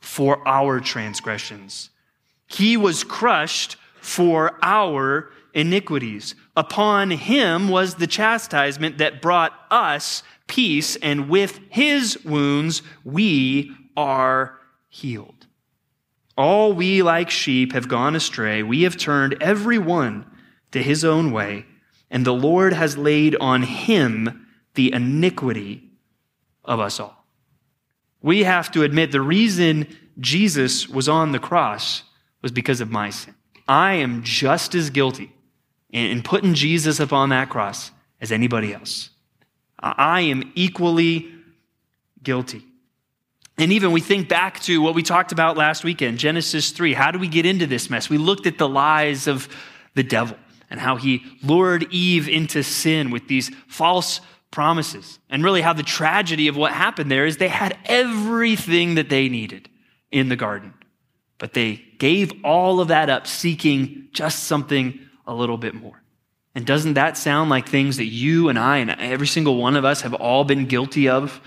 for 0.00 0.46
our 0.46 0.78
transgressions. 0.78 1.88
He 2.46 2.76
was 2.76 3.02
crushed 3.02 3.76
for 4.02 4.58
our 4.60 5.30
iniquities. 5.54 6.34
Upon 6.54 7.12
him 7.12 7.70
was 7.70 7.94
the 7.94 8.06
chastisement 8.06 8.98
that 8.98 9.22
brought 9.22 9.54
us 9.70 10.22
peace, 10.48 10.96
and 10.96 11.30
with 11.30 11.60
his 11.70 12.22
wounds 12.26 12.82
we 13.04 13.74
are 13.96 14.58
healed. 14.88 15.46
All 16.36 16.72
we 16.72 17.02
like 17.02 17.30
sheep 17.30 17.72
have 17.72 17.88
gone 17.88 18.16
astray. 18.16 18.62
We 18.62 18.82
have 18.82 18.96
turned 18.96 19.36
every 19.40 19.78
one 19.78 20.26
to 20.72 20.82
his 20.82 21.04
own 21.04 21.30
way, 21.30 21.66
and 22.10 22.24
the 22.24 22.34
Lord 22.34 22.72
has 22.72 22.96
laid 22.96 23.36
on 23.36 23.62
him 23.62 24.46
the 24.74 24.92
iniquity 24.92 25.88
of 26.64 26.80
us 26.80 26.98
all. 26.98 27.24
We 28.20 28.44
have 28.44 28.70
to 28.72 28.82
admit 28.82 29.12
the 29.12 29.20
reason 29.20 29.86
Jesus 30.18 30.88
was 30.88 31.08
on 31.08 31.32
the 31.32 31.38
cross 31.38 32.02
was 32.42 32.52
because 32.52 32.80
of 32.80 32.90
my 32.90 33.10
sin. 33.10 33.34
I 33.68 33.94
am 33.94 34.22
just 34.22 34.74
as 34.74 34.90
guilty 34.90 35.32
in 35.90 36.22
putting 36.22 36.54
Jesus 36.54 36.98
upon 37.00 37.28
that 37.28 37.48
cross 37.48 37.90
as 38.20 38.32
anybody 38.32 38.74
else. 38.74 39.10
I 39.78 40.22
am 40.22 40.52
equally 40.54 41.30
guilty. 42.22 42.64
And 43.56 43.72
even 43.72 43.92
we 43.92 44.00
think 44.00 44.28
back 44.28 44.60
to 44.60 44.80
what 44.82 44.94
we 44.94 45.02
talked 45.02 45.30
about 45.30 45.56
last 45.56 45.84
weekend, 45.84 46.18
Genesis 46.18 46.72
3. 46.72 46.92
How 46.92 47.10
do 47.10 47.18
we 47.18 47.28
get 47.28 47.46
into 47.46 47.66
this 47.66 47.88
mess? 47.88 48.10
We 48.10 48.18
looked 48.18 48.46
at 48.46 48.58
the 48.58 48.68
lies 48.68 49.28
of 49.28 49.48
the 49.94 50.02
devil 50.02 50.36
and 50.70 50.80
how 50.80 50.96
he 50.96 51.22
lured 51.42 51.86
Eve 51.92 52.28
into 52.28 52.64
sin 52.64 53.10
with 53.10 53.28
these 53.28 53.50
false 53.68 54.20
promises. 54.50 55.18
And 55.30 55.44
really, 55.44 55.60
how 55.60 55.72
the 55.72 55.82
tragedy 55.82 56.48
of 56.48 56.56
what 56.56 56.72
happened 56.72 57.10
there 57.10 57.26
is 57.26 57.36
they 57.36 57.48
had 57.48 57.76
everything 57.84 58.96
that 58.96 59.08
they 59.08 59.28
needed 59.28 59.68
in 60.10 60.28
the 60.28 60.36
garden, 60.36 60.74
but 61.38 61.54
they 61.54 61.84
gave 61.98 62.32
all 62.44 62.80
of 62.80 62.88
that 62.88 63.10
up 63.10 63.26
seeking 63.26 64.08
just 64.12 64.44
something 64.44 64.98
a 65.26 65.34
little 65.34 65.58
bit 65.58 65.74
more. 65.74 66.02
And 66.54 66.64
doesn't 66.64 66.94
that 66.94 67.16
sound 67.16 67.50
like 67.50 67.68
things 67.68 67.96
that 67.96 68.06
you 68.06 68.48
and 68.48 68.58
I 68.58 68.78
and 68.78 68.90
every 68.90 69.26
single 69.26 69.56
one 69.56 69.76
of 69.76 69.84
us 69.84 70.02
have 70.02 70.14
all 70.14 70.44
been 70.44 70.66
guilty 70.66 71.08
of 71.08 71.40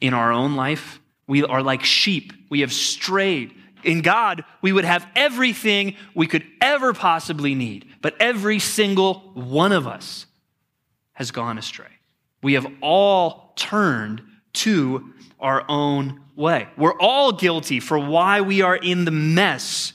in 0.00 0.14
our 0.14 0.32
own 0.32 0.54
life? 0.54 1.00
We 1.26 1.44
are 1.44 1.62
like 1.62 1.84
sheep. 1.84 2.32
We 2.50 2.60
have 2.60 2.72
strayed. 2.72 3.54
In 3.82 4.00
God, 4.00 4.44
we 4.62 4.72
would 4.72 4.84
have 4.84 5.06
everything 5.14 5.96
we 6.14 6.26
could 6.26 6.44
ever 6.60 6.92
possibly 6.92 7.54
need, 7.54 7.86
but 8.00 8.14
every 8.18 8.58
single 8.58 9.20
one 9.34 9.72
of 9.72 9.86
us 9.86 10.26
has 11.12 11.30
gone 11.30 11.58
astray. 11.58 11.86
We 12.42 12.54
have 12.54 12.66
all 12.80 13.52
turned 13.56 14.22
to 14.54 15.12
our 15.40 15.64
own 15.68 16.20
way. 16.36 16.68
We're 16.76 16.98
all 16.98 17.32
guilty 17.32 17.80
for 17.80 17.98
why 17.98 18.40
we 18.40 18.62
are 18.62 18.76
in 18.76 19.04
the 19.04 19.10
mess 19.10 19.92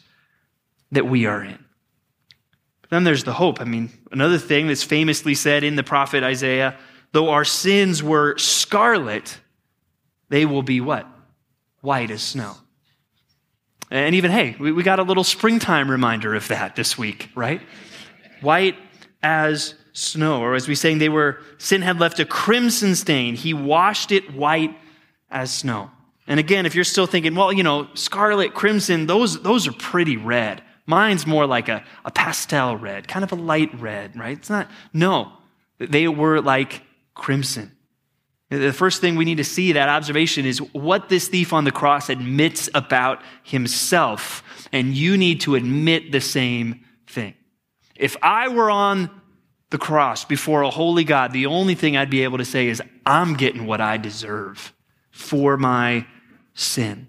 that 0.92 1.08
we 1.08 1.26
are 1.26 1.44
in. 1.44 1.64
But 2.82 2.90
then 2.90 3.04
there's 3.04 3.24
the 3.24 3.34
hope. 3.34 3.60
I 3.60 3.66
mean, 3.66 3.90
another 4.12 4.38
thing 4.38 4.68
that's 4.68 4.84
famously 4.84 5.36
said 5.36 5.64
in 5.64 5.76
the 5.76 5.84
prophet 5.84 6.24
Isaiah 6.24 6.78
though 7.12 7.30
our 7.30 7.46
sins 7.46 8.04
were 8.04 8.38
scarlet, 8.38 9.40
they 10.30 10.46
will 10.46 10.62
be 10.62 10.80
what? 10.82 11.08
White 11.82 12.12
as 12.12 12.22
snow. 12.22 12.56
And 13.92 14.14
even, 14.16 14.32
hey, 14.32 14.56
we, 14.60 14.72
we 14.72 14.84
got 14.84 15.00
a 15.00 15.04
little 15.04 15.24
springtime 15.24 15.90
reminder 15.90 16.36
of 16.36 16.48
that 16.50 16.76
this 16.76 16.98
week, 16.98 17.30
right? 17.36 17.62
White 18.42 18.76
as 19.24 19.74
snow. 19.94 20.42
Or 20.42 20.56
as 20.56 20.68
we 20.68 20.76
saying, 20.76 21.00
they 21.00 21.10
were, 21.10 21.40
sin 21.58 21.82
had 21.82 22.00
left 22.00 22.20
a 22.20 22.26
crimson 22.26 22.96
stain. 22.96 23.36
He 23.36 23.54
washed 23.54 24.12
it 24.12 24.34
white 24.34 24.78
as 25.32 25.52
snow. 25.52 25.90
And 26.28 26.40
again, 26.40 26.68
if 26.68 26.76
you're 26.76 26.84
still 26.84 27.08
thinking, 27.08 27.34
well, 27.34 27.52
you 27.52 27.64
know, 27.64 27.88
scarlet, 27.96 28.54
crimson, 28.54 29.08
those, 29.08 29.42
those 29.42 29.68
are 29.68 29.72
pretty 29.72 30.16
red. 30.16 30.62
Mine's 30.86 31.26
more 31.26 31.48
like 31.48 31.70
a, 31.70 31.84
a 32.06 32.12
pastel 32.12 32.78
red, 32.78 33.08
kind 33.08 33.24
of 33.24 33.32
a 33.32 33.36
light 33.36 33.74
red, 33.80 34.18
right? 34.18 34.38
It's 34.38 34.50
not, 34.50 34.70
no, 34.94 35.34
they 35.80 36.08
were 36.08 36.42
like 36.42 36.84
crimson. 37.16 37.72
The 38.50 38.74
first 38.74 39.00
thing 39.00 39.16
we 39.16 39.26
need 39.26 39.38
to 39.38 39.44
see 39.44 39.74
that 39.74 39.90
observation 39.90 40.46
is 40.46 40.60
what 40.74 41.08
this 41.08 41.28
thief 41.28 41.54
on 41.54 41.66
the 41.66 41.72
cross 41.72 42.10
admits 42.10 42.68
about 42.74 43.22
himself. 43.44 44.44
And 44.72 44.96
you 44.96 45.18
need 45.18 45.42
to 45.42 45.56
admit 45.56 46.12
the 46.12 46.22
same 46.22 46.84
thing. 47.08 47.36
If 47.96 48.18
I 48.24 48.48
were 48.48 48.72
on 48.72 49.12
the 49.70 49.78
cross 49.78 50.26
before 50.26 50.64
a 50.64 50.72
holy 50.72 51.04
God, 51.04 51.32
the 51.32 51.46
only 51.46 51.76
thing 51.76 51.96
I'd 51.96 52.10
be 52.10 52.24
able 52.24 52.40
to 52.40 52.46
say 52.46 52.70
is, 52.70 52.82
I'm 53.06 53.36
getting 53.36 53.68
what 53.68 53.82
I 53.82 53.98
deserve 53.98 54.74
for 55.12 55.58
my 55.58 56.08
sin. 56.56 57.08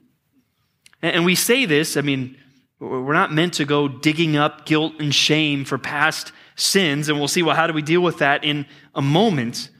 And 1.00 1.24
we 1.24 1.34
say 1.34 1.64
this, 1.64 1.96
I 1.96 2.02
mean, 2.02 2.36
we're 2.78 3.14
not 3.14 3.32
meant 3.32 3.54
to 3.54 3.64
go 3.64 3.88
digging 3.88 4.36
up 4.36 4.66
guilt 4.66 4.94
and 4.98 5.14
shame 5.14 5.64
for 5.64 5.78
past 5.78 6.32
sins, 6.56 7.08
and 7.08 7.18
we'll 7.18 7.28
see, 7.28 7.42
well, 7.42 7.56
how 7.56 7.66
do 7.66 7.72
we 7.72 7.82
deal 7.82 8.02
with 8.02 8.18
that 8.18 8.44
in 8.44 8.66
a 8.94 9.00
moment? 9.00 9.70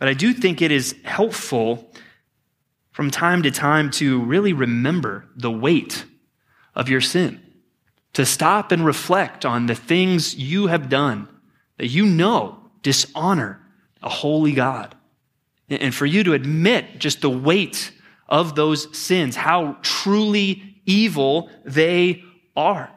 But 0.00 0.08
I 0.08 0.14
do 0.14 0.32
think 0.32 0.60
it 0.60 0.72
is 0.72 0.96
helpful 1.04 1.92
from 2.90 3.10
time 3.10 3.44
to 3.44 3.50
time 3.50 3.90
to 3.92 4.20
really 4.20 4.54
remember 4.54 5.28
the 5.36 5.50
weight 5.50 6.04
of 6.74 6.88
your 6.88 7.02
sin, 7.02 7.40
to 8.14 8.24
stop 8.26 8.72
and 8.72 8.84
reflect 8.84 9.44
on 9.44 9.66
the 9.66 9.74
things 9.74 10.34
you 10.34 10.66
have 10.66 10.88
done 10.88 11.28
that 11.76 11.88
you 11.88 12.06
know 12.06 12.58
dishonor 12.82 13.60
a 14.02 14.08
holy 14.08 14.52
God. 14.52 14.96
And 15.68 15.94
for 15.94 16.06
you 16.06 16.24
to 16.24 16.32
admit 16.32 16.98
just 16.98 17.20
the 17.20 17.30
weight 17.30 17.92
of 18.26 18.54
those 18.54 18.96
sins, 18.98 19.36
how 19.36 19.76
truly 19.82 20.76
evil 20.86 21.50
they 21.64 22.24
are. 22.56 22.90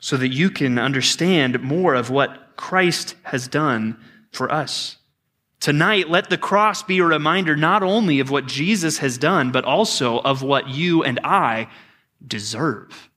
so 0.00 0.16
that 0.16 0.28
you 0.28 0.50
can 0.50 0.78
understand 0.78 1.60
more 1.60 1.94
of 1.94 2.10
what 2.10 2.56
Christ 2.56 3.14
has 3.24 3.46
done 3.46 4.02
for 4.32 4.50
us. 4.50 4.96
Tonight, 5.60 6.08
let 6.08 6.30
the 6.30 6.38
cross 6.38 6.82
be 6.82 6.98
a 6.98 7.04
reminder 7.04 7.54
not 7.54 7.82
only 7.82 8.18
of 8.18 8.30
what 8.30 8.46
Jesus 8.46 8.98
has 8.98 9.18
done, 9.18 9.52
but 9.52 9.64
also 9.64 10.18
of 10.20 10.42
what 10.42 10.68
you 10.68 11.04
and 11.04 11.20
I 11.22 11.68
deserve. 12.26 13.10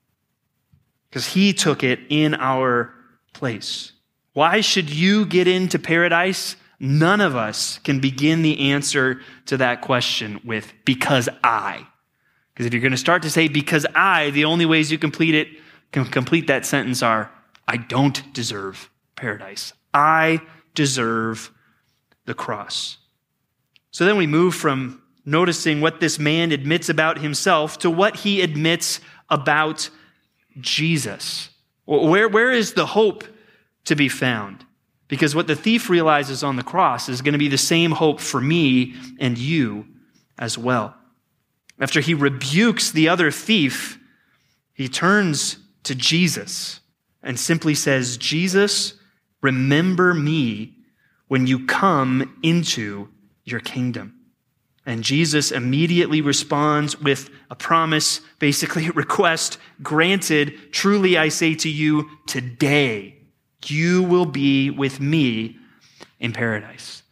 Because 1.08 1.28
he 1.28 1.54
took 1.54 1.82
it 1.82 2.00
in 2.10 2.34
our 2.34 2.92
place. 3.32 3.92
Why 4.34 4.60
should 4.60 4.90
you 4.90 5.24
get 5.24 5.48
into 5.48 5.78
paradise? 5.78 6.56
None 6.78 7.22
of 7.22 7.34
us 7.34 7.78
can 7.78 8.00
begin 8.00 8.42
the 8.42 8.72
answer 8.72 9.22
to 9.46 9.56
that 9.56 9.80
question 9.80 10.40
with 10.44 10.72
because 10.84 11.30
I. 11.42 11.86
Because 12.52 12.66
if 12.66 12.74
you're 12.74 12.82
going 12.82 12.92
to 12.92 12.98
start 12.98 13.22
to 13.22 13.30
say 13.30 13.48
because 13.48 13.86
I, 13.94 14.30
the 14.30 14.44
only 14.44 14.66
ways 14.66 14.92
you 14.92 14.98
complete 14.98 15.34
it, 15.34 15.48
can 15.92 16.04
complete 16.04 16.48
that 16.48 16.66
sentence 16.66 17.02
are 17.02 17.30
I 17.66 17.78
don't 17.78 18.34
deserve 18.34 18.90
paradise. 19.16 19.72
I 19.94 20.40
deserve 20.74 21.50
the 22.26 22.34
cross. 22.34 22.98
So 23.90 24.04
then 24.04 24.16
we 24.16 24.26
move 24.26 24.54
from 24.54 25.02
noticing 25.24 25.80
what 25.80 26.00
this 26.00 26.18
man 26.18 26.52
admits 26.52 26.88
about 26.88 27.18
himself 27.18 27.78
to 27.78 27.90
what 27.90 28.16
he 28.16 28.42
admits 28.42 29.00
about 29.30 29.88
Jesus. 30.60 31.50
Where, 31.86 32.28
where 32.28 32.52
is 32.52 32.74
the 32.74 32.86
hope 32.86 33.24
to 33.84 33.94
be 33.94 34.08
found? 34.08 34.64
Because 35.08 35.34
what 35.34 35.46
the 35.46 35.56
thief 35.56 35.88
realizes 35.88 36.42
on 36.42 36.56
the 36.56 36.62
cross 36.62 37.08
is 37.08 37.22
going 37.22 37.32
to 37.32 37.38
be 37.38 37.48
the 37.48 37.58
same 37.58 37.92
hope 37.92 38.20
for 38.20 38.40
me 38.40 38.94
and 39.20 39.36
you 39.38 39.86
as 40.38 40.58
well. 40.58 40.94
After 41.78 42.00
he 42.00 42.14
rebukes 42.14 42.90
the 42.90 43.08
other 43.08 43.30
thief, 43.30 43.98
he 44.72 44.88
turns 44.88 45.58
to 45.84 45.94
Jesus 45.94 46.80
and 47.22 47.38
simply 47.38 47.74
says, 47.74 48.16
Jesus, 48.16 48.94
remember 49.42 50.14
me 50.14 50.73
when 51.28 51.46
you 51.46 51.66
come 51.66 52.38
into 52.42 53.08
your 53.44 53.60
kingdom. 53.60 54.14
And 54.86 55.02
Jesus 55.02 55.50
immediately 55.50 56.20
responds 56.20 57.00
with 57.00 57.30
a 57.50 57.54
promise, 57.54 58.20
basically 58.38 58.86
a 58.88 58.92
request 58.92 59.58
granted. 59.82 60.72
Truly 60.72 61.16
I 61.16 61.28
say 61.28 61.54
to 61.56 61.70
you, 61.70 62.10
today 62.26 63.16
you 63.66 64.02
will 64.02 64.26
be 64.26 64.70
with 64.70 65.00
me 65.00 65.56
in 66.20 66.32
paradise. 66.32 67.02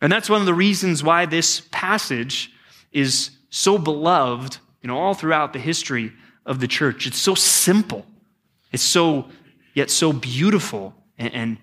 And 0.00 0.12
that's 0.12 0.30
one 0.30 0.40
of 0.40 0.46
the 0.46 0.54
reasons 0.54 1.02
why 1.02 1.26
this 1.26 1.62
passage 1.72 2.52
is 2.92 3.30
so 3.50 3.78
beloved, 3.78 4.58
you 4.82 4.88
know, 4.88 4.96
all 4.96 5.14
throughout 5.14 5.52
the 5.52 5.58
history 5.58 6.12
of 6.46 6.60
the 6.60 6.68
church. 6.68 7.06
It's 7.06 7.18
so 7.18 7.34
simple. 7.34 8.06
It's 8.70 8.82
so, 8.82 9.28
yet 9.74 9.90
so 9.90 10.12
beautiful 10.12 10.94
and, 11.18 11.34
and 11.34 11.58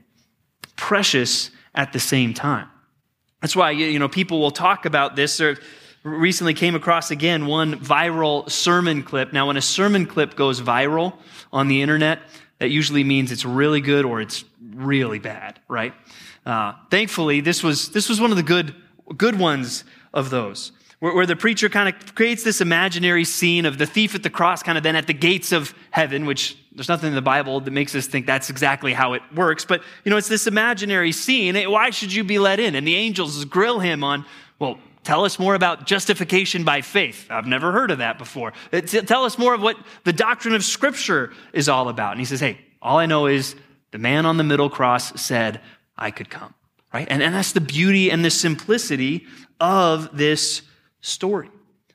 precious 0.76 1.52
at 1.76 1.94
the 1.94 2.00
same 2.00 2.34
time. 2.34 2.68
That's 3.42 3.56
why, 3.56 3.72
you 3.72 4.00
know, 4.00 4.10
people 4.10 4.40
will 4.40 4.52
talk 4.52 4.86
about 4.86 5.16
this 5.16 5.40
or 5.40 5.58
recently 6.04 6.54
came 6.54 6.76
across 6.76 7.12
again 7.12 7.46
one 7.46 7.76
viral 7.76 8.50
sermon 8.50 9.04
clip. 9.04 9.34
Now, 9.34 9.48
when 9.48 9.58
a 9.58 9.62
sermon 9.62 10.06
clip 10.06 10.36
goes 10.36 10.62
viral 10.62 11.18
on 11.52 11.68
the 11.68 11.82
internet, 11.82 12.20
that 12.60 12.70
usually 12.70 13.04
means 13.04 13.32
it's 13.32 13.46
really 13.46 13.82
good 13.82 14.06
or 14.06 14.22
it's 14.22 14.46
really 14.74 15.20
bad, 15.20 15.60
right? 15.68 15.94
Uh, 16.46 16.74
thankfully, 16.90 17.42
this 17.42 17.64
was, 17.64 17.90
this 17.90 18.08
was 18.08 18.22
one 18.22 18.32
of 18.32 18.38
the 18.38 18.44
good, 18.44 18.74
good 19.18 19.38
ones 19.38 19.84
of 20.14 20.30
those 20.30 20.72
where, 21.06 21.14
where 21.14 21.26
the 21.28 21.36
preacher 21.36 21.70
kind 21.70 21.88
of 21.88 22.16
creates 22.16 22.44
this 22.44 22.62
imaginary 22.62 23.26
scene 23.26 23.68
of 23.68 23.78
the 23.78 23.86
thief 23.86 24.16
at 24.16 24.24
the 24.24 24.30
cross, 24.32 24.64
kind 24.64 24.76
of 24.76 24.84
then 24.84 24.96
at 24.96 25.06
the 25.06 25.14
gates 25.14 25.52
of 25.52 25.76
heaven, 25.92 26.26
which 26.26 26.58
there's 26.72 26.90
nothing 26.90 27.10
in 27.10 27.16
the 27.16 27.22
Bible 27.22 27.60
that 27.60 27.70
makes 27.70 27.94
us 27.94 28.08
think 28.08 28.26
that's 28.26 28.50
exactly 28.50 28.92
how 28.92 29.14
it 29.14 29.22
works. 29.36 29.66
But, 29.66 29.84
you 30.04 30.10
know, 30.10 30.18
it's 30.18 30.28
this 30.28 30.48
imaginary 30.48 31.12
scene. 31.12 31.56
Eh, 31.56 31.68
why 31.68 31.92
should 31.92 32.12
you 32.12 32.24
be 32.24 32.40
let 32.40 32.60
in? 32.60 32.74
And 32.74 32.88
the 32.88 32.96
angels 32.96 33.46
grill 33.46 33.80
him 33.80 34.04
on, 34.04 34.26
well, 34.58 34.80
Tell 35.04 35.24
us 35.24 35.38
more 35.38 35.54
about 35.54 35.86
justification 35.86 36.64
by 36.64 36.82
faith. 36.82 37.28
I've 37.30 37.46
never 37.46 37.72
heard 37.72 37.92
of 37.92 38.00
that 38.00 38.18
before. 38.18 38.54
Eh, 38.72 38.82
tell 38.82 39.24
us 39.24 39.38
more 39.38 39.54
of 39.54 39.62
what 39.62 39.78
the 40.04 40.12
doctrine 40.12 40.56
of 40.56 40.64
Scripture 40.64 41.32
is 41.54 41.70
all 41.70 41.90
about. 41.90 42.14
And 42.14 42.20
he 42.20 42.26
says, 42.26 42.40
Hey, 42.40 42.58
all 42.82 42.98
I 42.98 43.06
know 43.06 43.28
is 43.28 43.56
the 43.92 44.00
man 44.00 44.26
on 44.26 44.38
the 44.38 44.44
middle 44.44 44.68
cross 44.68 45.22
said, 45.22 45.62
I 45.96 46.10
could 46.10 46.32
come. 46.32 46.56
Right? 46.92 47.06
And, 47.08 47.22
and 47.22 47.36
that's 47.36 47.52
the 47.52 47.62
beauty 47.62 48.10
and 48.10 48.26
the 48.26 48.32
simplicity 48.32 49.28
of 49.60 50.18
this 50.18 50.64
story. 51.06 51.50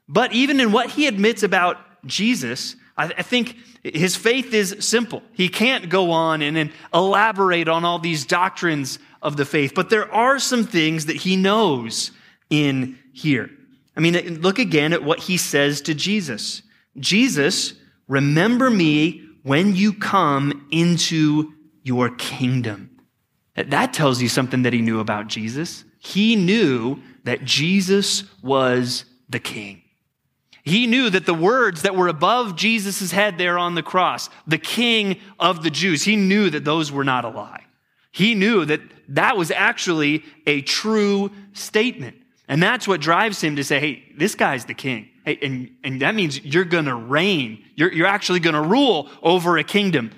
But 0.08 0.32
even 0.32 0.60
in 0.60 0.72
what 0.72 0.90
he 0.90 1.06
admits 1.06 1.42
about 1.42 1.78
Jesus, 2.06 2.76
I, 2.96 3.22
think 3.22 3.56
his 3.82 4.16
faith 4.16 4.52
is 4.52 4.76
simple. 4.80 5.22
He 5.32 5.48
can't 5.48 5.88
go 5.88 6.10
on 6.10 6.42
and 6.42 6.70
elaborate 6.92 7.68
on 7.68 7.84
all 7.84 7.98
these 7.98 8.26
doctrines 8.26 8.98
of 9.22 9.36
the 9.36 9.44
faith, 9.44 9.72
but 9.74 9.90
there 9.90 10.12
are 10.12 10.38
some 10.38 10.64
things 10.64 11.06
that 11.06 11.16
he 11.16 11.36
knows 11.36 12.10
in 12.50 12.98
here. 13.12 13.50
I 13.96 14.00
mean, 14.00 14.40
look 14.40 14.58
again 14.58 14.92
at 14.92 15.04
what 15.04 15.18
he 15.20 15.36
says 15.36 15.80
to 15.82 15.94
Jesus. 15.94 16.62
Jesus, 16.98 17.74
remember 18.08 18.70
me 18.70 19.26
when 19.42 19.74
you 19.74 19.92
come 19.92 20.66
into 20.70 21.52
your 21.82 22.10
kingdom. 22.10 22.90
That 23.56 23.92
tells 23.92 24.22
you 24.22 24.28
something 24.28 24.62
that 24.62 24.72
he 24.72 24.80
knew 24.80 25.00
about 25.00 25.26
Jesus. 25.26 25.84
He 25.98 26.36
knew 26.36 27.00
that 27.24 27.44
Jesus 27.44 28.24
was 28.42 29.04
the 29.28 29.40
king. 29.40 29.82
He 30.62 30.86
knew 30.86 31.08
that 31.10 31.26
the 31.26 31.34
words 31.34 31.82
that 31.82 31.96
were 31.96 32.08
above 32.08 32.56
Jesus' 32.56 33.12
head 33.12 33.38
there 33.38 33.58
on 33.58 33.74
the 33.74 33.82
cross, 33.82 34.28
the 34.46 34.58
king 34.58 35.16
of 35.38 35.62
the 35.62 35.70
Jews, 35.70 36.04
he 36.04 36.16
knew 36.16 36.50
that 36.50 36.64
those 36.64 36.92
were 36.92 37.04
not 37.04 37.24
a 37.24 37.28
lie. 37.28 37.64
He 38.12 38.34
knew 38.34 38.64
that 38.64 38.80
that 39.08 39.36
was 39.36 39.50
actually 39.50 40.24
a 40.46 40.62
true 40.62 41.30
statement. 41.52 42.16
And 42.48 42.62
that's 42.62 42.88
what 42.88 43.00
drives 43.00 43.40
him 43.40 43.56
to 43.56 43.64
say, 43.64 43.78
hey, 43.80 44.12
this 44.16 44.34
guy's 44.34 44.64
the 44.64 44.74
king. 44.74 45.08
Hey, 45.24 45.38
and, 45.40 45.70
and 45.84 46.02
that 46.02 46.14
means 46.14 46.44
you're 46.44 46.64
going 46.64 46.86
to 46.86 46.94
reign. 46.94 47.64
You're, 47.76 47.92
you're 47.92 48.06
actually 48.06 48.40
going 48.40 48.54
to 48.54 48.62
rule 48.62 49.08
over 49.22 49.56
a 49.56 49.64
kingdom. 49.64 50.10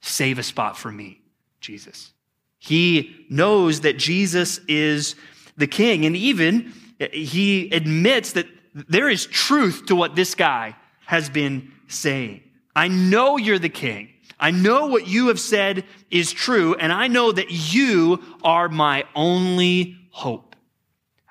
Save 0.00 0.38
a 0.38 0.42
spot 0.42 0.78
for 0.78 0.90
me, 0.90 1.20
Jesus. 1.60 2.12
He 2.58 3.26
knows 3.28 3.80
that 3.80 3.98
Jesus 3.98 4.58
is 4.68 5.16
the 5.60 5.66
king. 5.66 6.04
And 6.04 6.16
even 6.16 6.72
eh, 6.98 7.08
he 7.12 7.70
admits 7.70 8.32
that 8.32 8.46
there 8.74 9.08
is 9.08 9.26
truth 9.26 9.86
to 9.86 9.94
what 9.94 10.16
this 10.16 10.34
guy 10.34 10.76
has 11.06 11.28
been 11.28 11.72
saying. 11.88 12.42
I 12.74 12.88
know 12.88 13.36
you're 13.36 13.58
the 13.58 13.68
king. 13.68 14.08
I 14.38 14.50
know 14.50 14.86
what 14.86 15.06
you 15.06 15.28
have 15.28 15.40
said 15.40 15.84
is 16.10 16.32
true, 16.32 16.74
and 16.74 16.92
I 16.92 17.08
know 17.08 17.30
that 17.30 17.50
you 17.50 18.22
are 18.42 18.68
my 18.68 19.04
only 19.14 19.96
hope. 20.10 20.56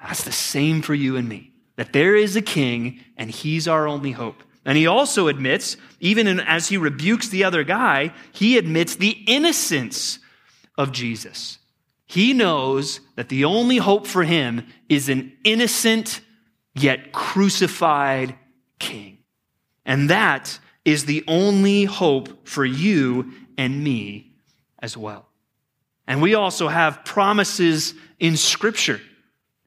That's 0.01 0.23
the 0.23 0.31
same 0.31 0.81
for 0.81 0.93
you 0.93 1.15
and 1.17 1.27
me, 1.27 1.51
that 1.75 1.91
there 1.91 2.15
is 2.15 2.35
a 2.35 2.41
king, 2.41 2.99
and 3.17 3.31
he's 3.31 3.67
our 3.67 3.87
only 3.87 4.11
hope. 4.11 4.43
And 4.65 4.77
he 4.77 4.85
also 4.85 5.27
admits, 5.27 5.77
even 5.99 6.27
in, 6.27 6.39
as 6.39 6.67
he 6.67 6.77
rebukes 6.77 7.29
the 7.29 7.43
other 7.43 7.63
guy, 7.63 8.13
he 8.31 8.57
admits 8.57 8.95
the 8.95 9.17
innocence 9.25 10.19
of 10.77 10.91
Jesus. 10.91 11.58
He 12.09 12.33
knows 12.33 13.01
that 13.15 13.29
the 13.29 13.45
only 13.45 13.77
hope 13.77 14.07
for 14.07 14.23
him 14.23 14.65
is 14.89 15.09
an 15.09 15.31
innocent 15.43 16.21
yet 16.73 17.11
crucified 17.11 18.35
king. 18.79 19.19
And 19.85 20.09
that 20.09 20.59
is 20.83 21.05
the 21.05 21.23
only 21.27 21.83
hope 21.83 22.47
for 22.47 22.65
you 22.65 23.31
and 23.59 23.83
me 23.83 24.33
as 24.79 24.97
well. 24.97 25.27
And 26.07 26.19
we 26.19 26.33
also 26.33 26.67
have 26.67 27.05
promises 27.05 27.93
in 28.17 28.37
Scripture. 28.37 28.99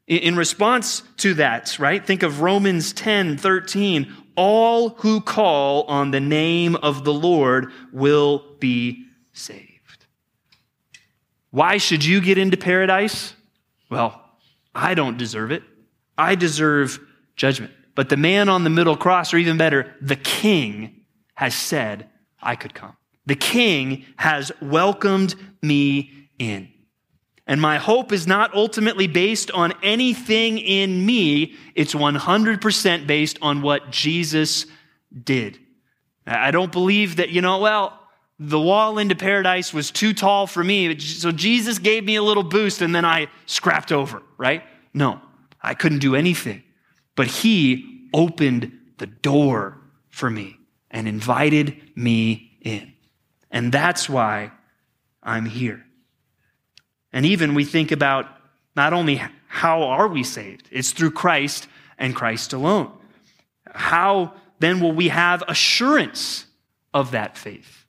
In 0.08 0.34
response 0.34 1.04
to 1.18 1.34
that, 1.34 1.78
right? 1.78 2.04
Think 2.04 2.24
of 2.24 2.40
Romans 2.40 2.92
10 2.92 3.36
13. 3.36 4.12
All 4.34 4.88
who 4.88 5.20
call 5.20 5.84
on 5.84 6.10
the 6.10 6.20
name 6.20 6.74
of 6.74 7.04
the 7.04 7.14
Lord 7.14 7.70
will 7.92 8.56
be 8.58 9.06
saved. 9.32 9.71
Why 11.52 11.76
should 11.76 12.04
you 12.04 12.20
get 12.20 12.38
into 12.38 12.56
paradise? 12.56 13.34
Well, 13.90 14.20
I 14.74 14.94
don't 14.94 15.18
deserve 15.18 15.52
it. 15.52 15.62
I 16.18 16.34
deserve 16.34 16.98
judgment. 17.36 17.72
But 17.94 18.08
the 18.08 18.16
man 18.16 18.48
on 18.48 18.64
the 18.64 18.70
middle 18.70 18.96
cross, 18.96 19.32
or 19.32 19.36
even 19.36 19.58
better, 19.58 19.94
the 20.00 20.16
king, 20.16 21.04
has 21.34 21.54
said, 21.54 22.08
I 22.42 22.56
could 22.56 22.74
come. 22.74 22.96
The 23.26 23.36
king 23.36 24.06
has 24.16 24.50
welcomed 24.62 25.34
me 25.60 26.28
in. 26.38 26.70
And 27.46 27.60
my 27.60 27.76
hope 27.76 28.12
is 28.12 28.26
not 28.26 28.54
ultimately 28.54 29.06
based 29.06 29.50
on 29.50 29.74
anything 29.82 30.58
in 30.58 31.04
me, 31.04 31.54
it's 31.74 31.92
100% 31.92 33.06
based 33.06 33.38
on 33.42 33.60
what 33.60 33.90
Jesus 33.90 34.66
did. 35.22 35.58
I 36.26 36.50
don't 36.50 36.72
believe 36.72 37.16
that, 37.16 37.30
you 37.30 37.42
know, 37.42 37.58
well, 37.58 37.98
the 38.48 38.60
wall 38.60 38.98
into 38.98 39.14
paradise 39.14 39.72
was 39.72 39.90
too 39.90 40.12
tall 40.12 40.46
for 40.46 40.64
me. 40.64 40.98
So 40.98 41.30
Jesus 41.30 41.78
gave 41.78 42.04
me 42.04 42.16
a 42.16 42.22
little 42.22 42.42
boost 42.42 42.82
and 42.82 42.94
then 42.94 43.04
I 43.04 43.28
scrapped 43.46 43.92
over, 43.92 44.22
right? 44.36 44.62
No, 44.92 45.20
I 45.62 45.74
couldn't 45.74 46.00
do 46.00 46.16
anything. 46.16 46.62
But 47.14 47.28
he 47.28 48.08
opened 48.12 48.72
the 48.98 49.06
door 49.06 49.78
for 50.08 50.28
me 50.28 50.56
and 50.90 51.06
invited 51.06 51.80
me 51.94 52.58
in. 52.60 52.92
And 53.50 53.70
that's 53.70 54.08
why 54.08 54.50
I'm 55.22 55.46
here. 55.46 55.84
And 57.12 57.24
even 57.26 57.54
we 57.54 57.64
think 57.64 57.92
about 57.92 58.26
not 58.74 58.92
only 58.92 59.22
how 59.46 59.82
are 59.82 60.08
we 60.08 60.24
saved, 60.24 60.68
it's 60.72 60.92
through 60.92 61.12
Christ 61.12 61.68
and 61.98 62.16
Christ 62.16 62.52
alone. 62.52 62.90
How 63.66 64.34
then 64.58 64.80
will 64.80 64.92
we 64.92 65.08
have 65.08 65.42
assurance 65.46 66.46
of 66.94 67.10
that 67.12 67.36
faith? 67.36 67.81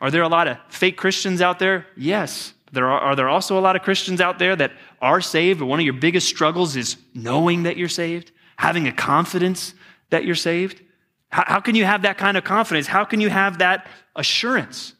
Are 0.00 0.10
there 0.10 0.22
a 0.22 0.28
lot 0.28 0.48
of 0.48 0.58
fake 0.68 0.96
Christians 0.96 1.40
out 1.40 1.58
there? 1.58 1.86
Yes. 1.96 2.54
There 2.72 2.86
are, 2.86 3.00
are 3.00 3.16
there 3.16 3.28
also 3.28 3.58
a 3.58 3.60
lot 3.60 3.76
of 3.76 3.82
Christians 3.82 4.20
out 4.20 4.38
there 4.38 4.54
that 4.54 4.72
are 5.00 5.20
saved, 5.20 5.60
but 5.60 5.66
one 5.66 5.80
of 5.80 5.84
your 5.84 5.94
biggest 5.94 6.28
struggles 6.28 6.76
is 6.76 6.96
knowing 7.14 7.64
that 7.64 7.76
you're 7.76 7.88
saved, 7.88 8.30
having 8.56 8.86
a 8.86 8.92
confidence 8.92 9.74
that 10.10 10.24
you're 10.24 10.34
saved? 10.34 10.82
How, 11.30 11.44
how 11.46 11.60
can 11.60 11.74
you 11.74 11.84
have 11.84 12.02
that 12.02 12.18
kind 12.18 12.36
of 12.36 12.44
confidence? 12.44 12.86
How 12.86 13.04
can 13.04 13.20
you 13.20 13.28
have 13.28 13.58
that 13.58 13.86
assurance? 14.14 14.94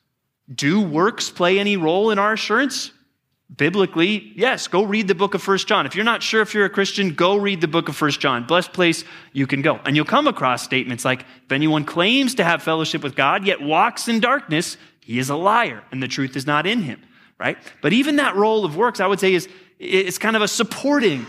Do 0.53 0.81
works 0.81 1.31
play 1.31 1.59
any 1.59 1.77
role 1.77 2.11
in 2.11 2.19
our 2.19 2.33
assurance? 2.33 2.91
Biblically, 3.57 4.33
yes, 4.37 4.69
go 4.69 4.83
read 4.83 5.09
the 5.09 5.15
book 5.15 5.33
of 5.35 5.43
First 5.43 5.69
John. 5.69 5.87
If 5.87 5.95
you're 5.95 6.05
not 6.05 6.23
sure 6.23 6.43
if 6.43 6.53
you're 6.53 6.67
a 6.67 6.71
Christian, 6.71 7.15
go 7.15 7.37
read 7.37 7.63
the 7.63 7.69
book 7.69 7.89
of 7.89 7.97
First 7.97 8.21
John. 8.21 8.47
Blessed 8.47 8.75
place 8.75 9.05
you 9.33 9.47
can 9.47 9.63
go. 9.63 9.81
And 9.87 9.97
you'll 9.97 10.05
come 10.05 10.27
across 10.27 10.63
statements 10.63 11.03
like, 11.05 11.23
if 11.23 11.51
anyone 11.51 11.85
claims 11.85 12.35
to 12.35 12.45
have 12.45 12.63
fellowship 12.63 13.03
with 13.03 13.17
God, 13.17 13.47
yet 13.47 13.63
walks 13.63 14.07
in 14.07 14.21
darkness, 14.21 14.77
he 15.01 15.19
is 15.19 15.31
a 15.31 15.37
liar, 15.37 15.83
and 15.91 16.03
the 16.03 16.09
truth 16.09 16.37
is 16.37 16.47
not 16.47 16.67
in 16.67 16.83
him, 16.83 17.03
right? 17.39 17.57
But 17.81 17.95
even 17.95 18.17
that 18.17 18.37
role 18.37 18.67
of 18.67 18.77
works, 18.77 19.01
I 19.01 19.07
would 19.07 19.19
say, 19.19 19.33
is 19.33 19.49
it's 19.79 20.19
kind 20.19 20.37
of 20.37 20.43
a 20.43 20.49
supporting 20.49 21.25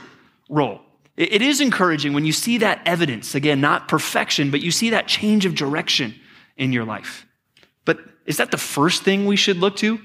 role. 0.50 0.82
It 1.16 1.42
is 1.42 1.62
encouraging 1.62 2.12
when 2.12 2.26
you 2.26 2.34
see 2.34 2.58
that 2.58 2.82
evidence, 2.86 3.34
again, 3.34 3.62
not 3.62 3.88
perfection, 3.88 4.52
but 4.52 4.60
you 4.60 4.72
see 4.72 4.90
that 4.90 5.08
change 5.08 5.46
of 5.46 5.56
direction 5.56 6.16
in 6.58 6.74
your 6.74 6.84
life. 6.84 7.26
But 7.86 8.00
is 8.26 8.38
that 8.38 8.52
the 8.52 8.58
first 8.58 9.04
thing 9.04 9.26
we 9.26 9.38
should 9.38 9.58
look 9.58 9.78
to? 9.78 10.00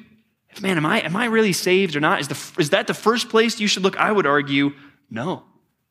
Man, 0.61 0.77
am 0.77 0.87
I, 0.87 1.01
am 1.01 1.17
I 1.17 1.27
really 1.27 1.53
saved 1.53 1.97
or 1.97 2.01
not? 2.01 2.21
Is, 2.21 2.29
the, 2.29 2.61
is 2.61 2.71
that 2.71 2.87
the 2.87 2.95
first 2.95 3.29
place 3.29 3.61
you 3.61 3.67
should 3.67 3.83
look? 3.83 3.97
I 3.97 4.12
would 4.12 4.27
argue, 4.27 4.73
no. 5.11 5.45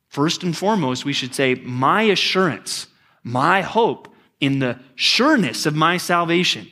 First 0.09 0.43
and 0.43 0.55
foremost, 0.55 1.05
we 1.05 1.13
should 1.13 1.33
say, 1.33 1.55
my 1.55 2.03
assurance, 2.03 2.87
my 3.23 3.61
hope 3.61 4.07
in 4.39 4.59
the 4.59 4.79
sureness 4.95 5.65
of 5.65 5.75
my 5.75 5.97
salvation 5.97 6.67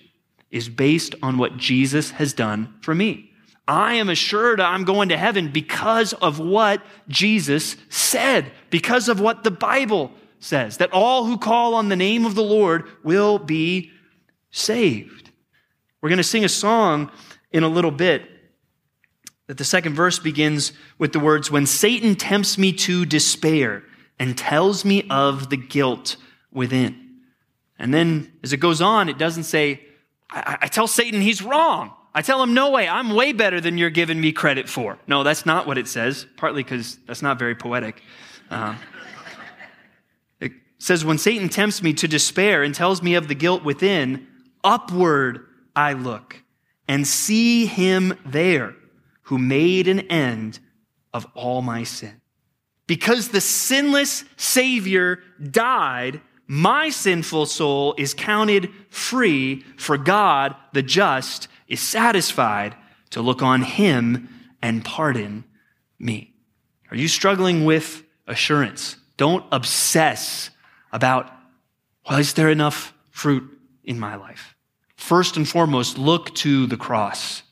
is 0.51 0.69
based 0.69 1.15
on 1.23 1.37
what 1.37 1.57
Jesus 1.57 2.11
has 2.11 2.33
done 2.33 2.73
for 2.81 2.93
me. 2.93 3.31
I 3.67 3.93
am 3.93 4.09
assured 4.09 4.59
I'm 4.59 4.83
going 4.83 5.09
to 5.09 5.17
heaven 5.17 5.51
because 5.51 6.13
of 6.13 6.39
what 6.39 6.83
Jesus 7.07 7.77
said, 7.89 8.51
because 8.69 9.07
of 9.07 9.19
what 9.19 9.43
the 9.43 9.51
Bible 9.51 10.11
says, 10.39 10.77
that 10.77 10.91
all 10.91 11.25
who 11.25 11.37
call 11.37 11.75
on 11.75 11.89
the 11.89 11.95
name 11.95 12.25
of 12.25 12.35
the 12.35 12.43
Lord 12.43 12.85
will 13.03 13.39
be 13.39 13.91
saved. 14.51 15.31
We're 16.01 16.09
going 16.09 16.17
to 16.17 16.23
sing 16.23 16.43
a 16.43 16.49
song 16.49 17.11
in 17.51 17.63
a 17.63 17.67
little 17.67 17.91
bit 17.91 18.23
that 19.47 19.57
the 19.57 19.65
second 19.65 19.95
verse 19.95 20.17
begins 20.17 20.71
with 20.97 21.11
the 21.11 21.19
words, 21.19 21.51
When 21.51 21.65
Satan 21.65 22.15
tempts 22.15 22.57
me 22.57 22.71
to 22.73 23.05
despair 23.05 23.83
and 24.17 24.37
tells 24.37 24.85
me 24.85 25.05
of 25.09 25.49
the 25.49 25.57
guilt 25.57 26.15
within. 26.53 27.17
And 27.77 27.93
then 27.93 28.31
as 28.43 28.53
it 28.53 28.57
goes 28.57 28.81
on, 28.81 29.09
it 29.09 29.17
doesn't 29.17 29.43
say, 29.43 29.81
I, 30.29 30.59
I 30.61 30.67
tell 30.67 30.87
Satan 30.87 31.19
he's 31.19 31.41
wrong. 31.41 31.91
I 32.13 32.21
tell 32.21 32.41
him, 32.43 32.53
no 32.53 32.71
way, 32.71 32.87
I'm 32.87 33.13
way 33.13 33.33
better 33.33 33.59
than 33.59 33.77
you're 33.77 33.89
giving 33.89 34.21
me 34.21 34.31
credit 34.31 34.69
for. 34.69 34.97
No, 35.07 35.23
that's 35.23 35.45
not 35.45 35.65
what 35.65 35.77
it 35.77 35.87
says, 35.87 36.25
partly 36.37 36.63
because 36.63 36.97
that's 37.07 37.21
not 37.21 37.39
very 37.39 37.55
poetic. 37.55 38.01
Uh, 38.49 38.75
it 40.39 40.51
says, 40.77 41.03
When 41.03 41.17
Satan 41.17 41.49
tempts 41.49 41.81
me 41.81 41.93
to 41.95 42.07
despair 42.07 42.63
and 42.63 42.75
tells 42.75 43.01
me 43.01 43.15
of 43.15 43.27
the 43.27 43.35
guilt 43.35 43.63
within, 43.63 44.27
upward 44.63 45.45
I 45.75 45.93
look 45.93 46.41
and 46.91 47.07
see 47.07 47.65
him 47.65 48.13
there 48.25 48.75
who 49.21 49.37
made 49.37 49.87
an 49.87 50.01
end 50.01 50.59
of 51.13 51.25
all 51.35 51.61
my 51.61 51.83
sin. 51.83 52.19
Because 52.85 53.29
the 53.29 53.39
sinless 53.39 54.25
Savior 54.35 55.23
died, 55.41 56.19
my 56.47 56.89
sinful 56.89 57.45
soul 57.45 57.95
is 57.97 58.13
counted 58.13 58.69
free, 58.89 59.63
for 59.77 59.97
God, 59.97 60.53
the 60.73 60.83
just, 60.83 61.47
is 61.69 61.79
satisfied 61.79 62.75
to 63.11 63.21
look 63.21 63.41
on 63.41 63.61
him 63.61 64.27
and 64.61 64.83
pardon 64.83 65.45
me. 65.97 66.33
Are 66.89 66.97
you 66.97 67.07
struggling 67.07 67.63
with 67.63 68.03
assurance? 68.27 68.97
Don't 69.15 69.45
obsess 69.53 70.49
about, 70.91 71.31
well, 72.09 72.19
is 72.19 72.33
there 72.33 72.49
enough 72.49 72.93
fruit 73.11 73.49
in 73.85 73.97
my 73.97 74.15
life? 74.15 74.57
First 75.01 75.35
and 75.35 75.47
foremost, 75.47 75.97
look 75.97 76.33
to 76.35 76.67
the 76.67 76.77
cross. 76.77 77.43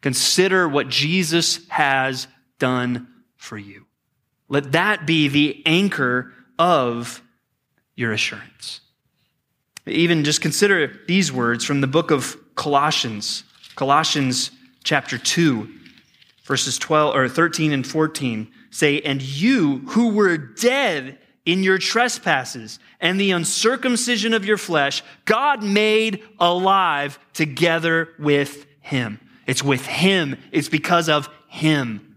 Consider 0.00 0.68
what 0.68 0.88
Jesus 0.88 1.66
has 1.68 2.26
done 2.58 3.08
for 3.36 3.56
you. 3.56 3.86
Let 4.48 4.72
that 4.72 5.06
be 5.06 5.28
the 5.28 5.62
anchor 5.66 6.32
of 6.58 7.22
your 7.94 8.12
assurance. 8.12 8.80
Even 9.86 10.24
just 10.24 10.40
consider 10.40 11.00
these 11.06 11.32
words 11.32 11.64
from 11.64 11.80
the 11.80 11.86
book 11.86 12.10
of 12.10 12.36
Colossians, 12.56 13.44
Colossians 13.76 14.50
chapter 14.84 15.16
2, 15.16 15.68
verses 16.44 16.76
12 16.76 17.14
or 17.14 17.28
13 17.28 17.72
and 17.72 17.86
14 17.86 18.50
say, 18.70 19.00
And 19.00 19.22
you 19.22 19.78
who 19.88 20.10
were 20.10 20.36
dead 20.36 21.18
in 21.46 21.62
your 21.62 21.78
trespasses 21.78 22.78
and 23.00 23.18
the 23.18 23.30
uncircumcision 23.30 24.34
of 24.34 24.44
your 24.44 24.58
flesh, 24.58 25.02
God 25.24 25.62
made 25.62 26.22
alive 26.38 27.18
together 27.32 28.10
with 28.18 28.66
him. 28.80 29.20
It's 29.46 29.62
with 29.62 29.86
him. 29.86 30.36
It's 30.50 30.68
because 30.68 31.08
of 31.08 31.28
him. 31.48 32.16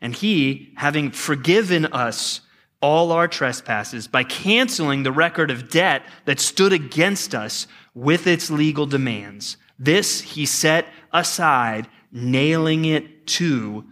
And 0.00 0.14
he, 0.14 0.72
having 0.76 1.10
forgiven 1.10 1.86
us 1.86 2.40
all 2.80 3.12
our 3.12 3.28
trespasses 3.28 4.08
by 4.08 4.24
canceling 4.24 5.02
the 5.02 5.12
record 5.12 5.50
of 5.50 5.70
debt 5.70 6.02
that 6.24 6.40
stood 6.40 6.72
against 6.72 7.34
us 7.34 7.68
with 7.94 8.26
its 8.26 8.50
legal 8.50 8.86
demands, 8.86 9.58
this 9.78 10.22
he 10.22 10.46
set 10.46 10.86
aside, 11.12 11.88
nailing 12.10 12.86
it 12.86 13.26
to 13.26 13.84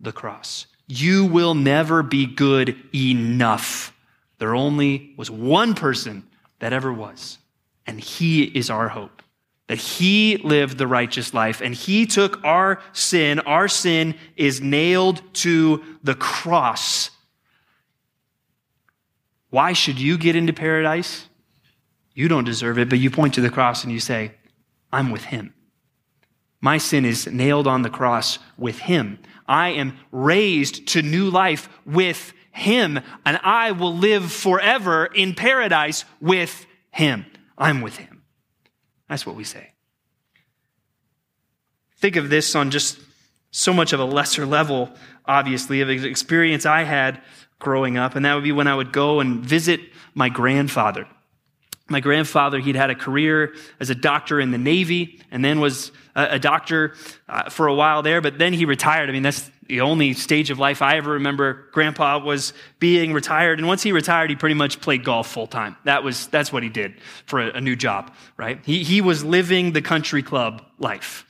the 0.00 0.12
cross. 0.12 0.66
You 0.86 1.24
will 1.24 1.54
never 1.54 2.02
be 2.02 2.26
good 2.26 2.76
enough 2.94 3.93
there 4.44 4.54
only 4.54 5.14
was 5.16 5.30
one 5.30 5.74
person 5.74 6.22
that 6.58 6.74
ever 6.74 6.92
was, 6.92 7.38
and 7.86 7.98
he 7.98 8.42
is 8.42 8.68
our 8.68 8.90
hope. 8.90 9.22
That 9.68 9.78
he 9.78 10.36
lived 10.36 10.76
the 10.76 10.86
righteous 10.86 11.32
life 11.32 11.62
and 11.62 11.74
he 11.74 12.04
took 12.04 12.44
our 12.44 12.82
sin. 12.92 13.40
Our 13.40 13.68
sin 13.68 14.14
is 14.36 14.60
nailed 14.60 15.22
to 15.36 15.82
the 16.02 16.14
cross. 16.14 17.08
Why 19.48 19.72
should 19.72 19.98
you 19.98 20.18
get 20.18 20.36
into 20.36 20.52
paradise? 20.52 21.26
You 22.12 22.28
don't 22.28 22.44
deserve 22.44 22.78
it, 22.78 22.90
but 22.90 22.98
you 22.98 23.10
point 23.10 23.32
to 23.34 23.40
the 23.40 23.48
cross 23.48 23.82
and 23.82 23.90
you 23.90 23.98
say, 23.98 24.32
I'm 24.92 25.10
with 25.10 25.24
him. 25.24 25.54
My 26.60 26.76
sin 26.76 27.06
is 27.06 27.26
nailed 27.28 27.66
on 27.66 27.80
the 27.80 27.88
cross 27.88 28.38
with 28.58 28.80
him. 28.80 29.20
I 29.48 29.70
am 29.70 29.96
raised 30.12 30.86
to 30.88 31.00
new 31.00 31.30
life 31.30 31.70
with 31.86 32.34
him, 32.54 33.00
and 33.26 33.40
I 33.42 33.72
will 33.72 33.94
live 33.94 34.32
forever 34.32 35.06
in 35.06 35.34
paradise 35.34 36.04
with 36.20 36.66
him. 36.92 37.26
I'm 37.58 37.80
with 37.80 37.96
him. 37.96 38.22
That's 39.08 39.26
what 39.26 39.34
we 39.34 39.42
say. 39.44 39.72
Think 41.98 42.16
of 42.16 42.30
this 42.30 42.54
on 42.54 42.70
just 42.70 43.00
so 43.50 43.72
much 43.72 43.92
of 43.92 43.98
a 43.98 44.04
lesser 44.04 44.46
level, 44.46 44.90
obviously, 45.26 45.80
of 45.80 45.90
experience 45.90 46.64
I 46.64 46.84
had 46.84 47.20
growing 47.58 47.96
up, 47.96 48.14
and 48.14 48.24
that 48.24 48.34
would 48.34 48.44
be 48.44 48.52
when 48.52 48.68
I 48.68 48.74
would 48.76 48.92
go 48.92 49.20
and 49.20 49.44
visit 49.44 49.80
my 50.14 50.28
grandfather. 50.28 51.08
My 51.88 52.00
grandfather, 52.00 52.60
he'd 52.60 52.76
had 52.76 52.90
a 52.90 52.94
career 52.94 53.54
as 53.80 53.90
a 53.90 53.94
doctor 53.94 54.40
in 54.40 54.52
the 54.52 54.58
Navy 54.58 55.20
and 55.30 55.44
then 55.44 55.60
was 55.60 55.92
a, 56.14 56.38
doctor 56.38 56.94
uh, 57.28 57.50
for 57.50 57.66
a 57.66 57.74
while 57.74 58.02
there, 58.02 58.20
but 58.20 58.38
then 58.38 58.52
he 58.52 58.64
retired. 58.64 59.08
I 59.08 59.12
mean, 59.12 59.22
that's 59.22 59.50
the 59.68 59.80
only 59.80 60.12
stage 60.12 60.50
of 60.50 60.58
life 60.58 60.82
I 60.82 60.96
ever 60.96 61.12
remember 61.12 61.68
grandpa 61.72 62.18
was 62.18 62.52
being 62.78 63.12
retired. 63.12 63.58
And 63.58 63.66
once 63.66 63.82
he 63.82 63.92
retired, 63.92 64.30
he 64.30 64.36
pretty 64.36 64.54
much 64.54 64.80
played 64.80 65.04
golf 65.04 65.28
full 65.28 65.46
time. 65.46 65.76
That 65.84 66.04
was, 66.04 66.26
that's 66.28 66.52
what 66.52 66.62
he 66.62 66.68
did 66.68 66.94
for 67.26 67.40
a, 67.40 67.56
a 67.56 67.60
new 67.60 67.76
job, 67.76 68.12
right? 68.36 68.60
He, 68.64 68.82
he 68.82 69.00
was 69.00 69.24
living 69.24 69.72
the 69.72 69.82
country 69.82 70.22
club 70.22 70.62
life. 70.78 71.26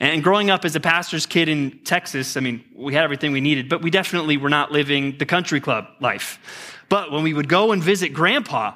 And 0.00 0.22
growing 0.22 0.48
up 0.48 0.64
as 0.64 0.76
a 0.76 0.80
pastor's 0.80 1.26
kid 1.26 1.48
in 1.48 1.80
Texas, 1.84 2.36
I 2.36 2.40
mean, 2.40 2.64
we 2.74 2.94
had 2.94 3.02
everything 3.02 3.32
we 3.32 3.40
needed, 3.40 3.68
but 3.68 3.82
we 3.82 3.90
definitely 3.90 4.36
were 4.36 4.50
not 4.50 4.70
living 4.70 5.18
the 5.18 5.26
country 5.26 5.60
club 5.60 5.86
life. 6.00 6.78
But 6.88 7.10
when 7.10 7.24
we 7.24 7.34
would 7.34 7.48
go 7.48 7.72
and 7.72 7.82
visit 7.82 8.10
grandpa, 8.10 8.74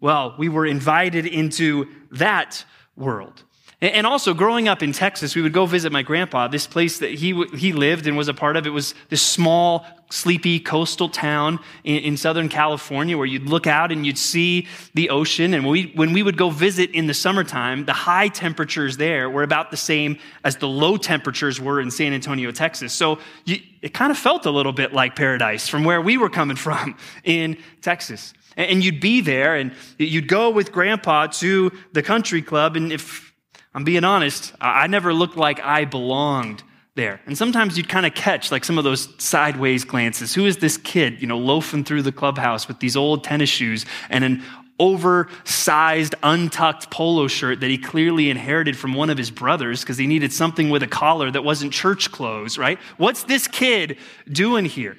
well, 0.00 0.34
we 0.38 0.48
were 0.48 0.66
invited 0.66 1.26
into 1.26 1.88
that 2.12 2.64
world. 2.96 3.42
And 3.80 4.06
also, 4.06 4.34
growing 4.34 4.68
up 4.68 4.82
in 4.82 4.92
Texas, 4.92 5.34
we 5.34 5.42
would 5.42 5.52
go 5.52 5.66
visit 5.66 5.92
my 5.92 6.02
grandpa. 6.02 6.48
This 6.48 6.66
place 6.66 6.98
that 7.00 7.10
he, 7.10 7.44
he 7.56 7.72
lived 7.72 8.06
and 8.06 8.16
was 8.16 8.28
a 8.28 8.34
part 8.34 8.56
of, 8.56 8.66
it 8.66 8.70
was 8.70 8.94
this 9.10 9.20
small, 9.20 9.84
sleepy 10.10 10.60
coastal 10.60 11.08
town 11.08 11.58
in, 11.82 11.96
in 11.96 12.16
Southern 12.16 12.48
California 12.48 13.18
where 13.18 13.26
you'd 13.26 13.48
look 13.48 13.66
out 13.66 13.90
and 13.90 14.06
you'd 14.06 14.16
see 14.16 14.68
the 14.94 15.10
ocean. 15.10 15.54
And 15.54 15.66
we, 15.66 15.92
when 15.96 16.12
we 16.12 16.22
would 16.22 16.36
go 16.36 16.50
visit 16.50 16.92
in 16.92 17.08
the 17.08 17.14
summertime, 17.14 17.84
the 17.84 17.92
high 17.92 18.28
temperatures 18.28 18.96
there 18.96 19.28
were 19.28 19.42
about 19.42 19.70
the 19.72 19.76
same 19.76 20.18
as 20.44 20.56
the 20.56 20.68
low 20.68 20.96
temperatures 20.96 21.60
were 21.60 21.80
in 21.80 21.90
San 21.90 22.12
Antonio, 22.12 22.52
Texas. 22.52 22.92
So 22.92 23.18
you, 23.44 23.58
it 23.82 23.92
kind 23.92 24.12
of 24.12 24.16
felt 24.16 24.46
a 24.46 24.50
little 24.50 24.72
bit 24.72 24.92
like 24.92 25.16
paradise 25.16 25.68
from 25.68 25.84
where 25.84 26.00
we 26.00 26.16
were 26.16 26.30
coming 26.30 26.56
from 26.56 26.96
in 27.24 27.58
Texas. 27.82 28.34
And 28.56 28.84
you'd 28.84 29.00
be 29.00 29.20
there 29.20 29.56
and 29.56 29.72
you'd 29.98 30.28
go 30.28 30.48
with 30.48 30.70
grandpa 30.70 31.26
to 31.26 31.72
the 31.92 32.04
country 32.04 32.40
club. 32.40 32.76
And 32.76 32.92
if 32.92 33.33
I'm 33.74 33.84
being 33.84 34.04
honest, 34.04 34.52
I 34.60 34.86
never 34.86 35.12
looked 35.12 35.36
like 35.36 35.60
I 35.60 35.84
belonged 35.84 36.62
there. 36.94 37.20
And 37.26 37.36
sometimes 37.36 37.76
you'd 37.76 37.88
kind 37.88 38.06
of 38.06 38.14
catch 38.14 38.52
like 38.52 38.64
some 38.64 38.78
of 38.78 38.84
those 38.84 39.08
sideways 39.22 39.84
glances. 39.84 40.34
Who 40.34 40.46
is 40.46 40.58
this 40.58 40.76
kid, 40.76 41.20
you 41.20 41.26
know, 41.26 41.38
loafing 41.38 41.82
through 41.82 42.02
the 42.02 42.12
clubhouse 42.12 42.68
with 42.68 42.78
these 42.78 42.96
old 42.96 43.24
tennis 43.24 43.50
shoes 43.50 43.84
and 44.08 44.22
an 44.22 44.44
oversized, 44.78 46.14
untucked 46.22 46.90
polo 46.90 47.28
shirt 47.28 47.60
that 47.60 47.70
he 47.70 47.78
clearly 47.78 48.30
inherited 48.30 48.76
from 48.76 48.94
one 48.94 49.10
of 49.10 49.18
his 49.18 49.30
brothers 49.30 49.80
because 49.80 49.96
he 49.96 50.06
needed 50.06 50.32
something 50.32 50.70
with 50.70 50.82
a 50.82 50.86
collar 50.86 51.30
that 51.30 51.42
wasn't 51.42 51.72
church 51.72 52.10
clothes, 52.10 52.58
right? 52.58 52.78
What's 52.96 53.24
this 53.24 53.48
kid 53.48 53.98
doing 54.30 54.64
here? 54.64 54.96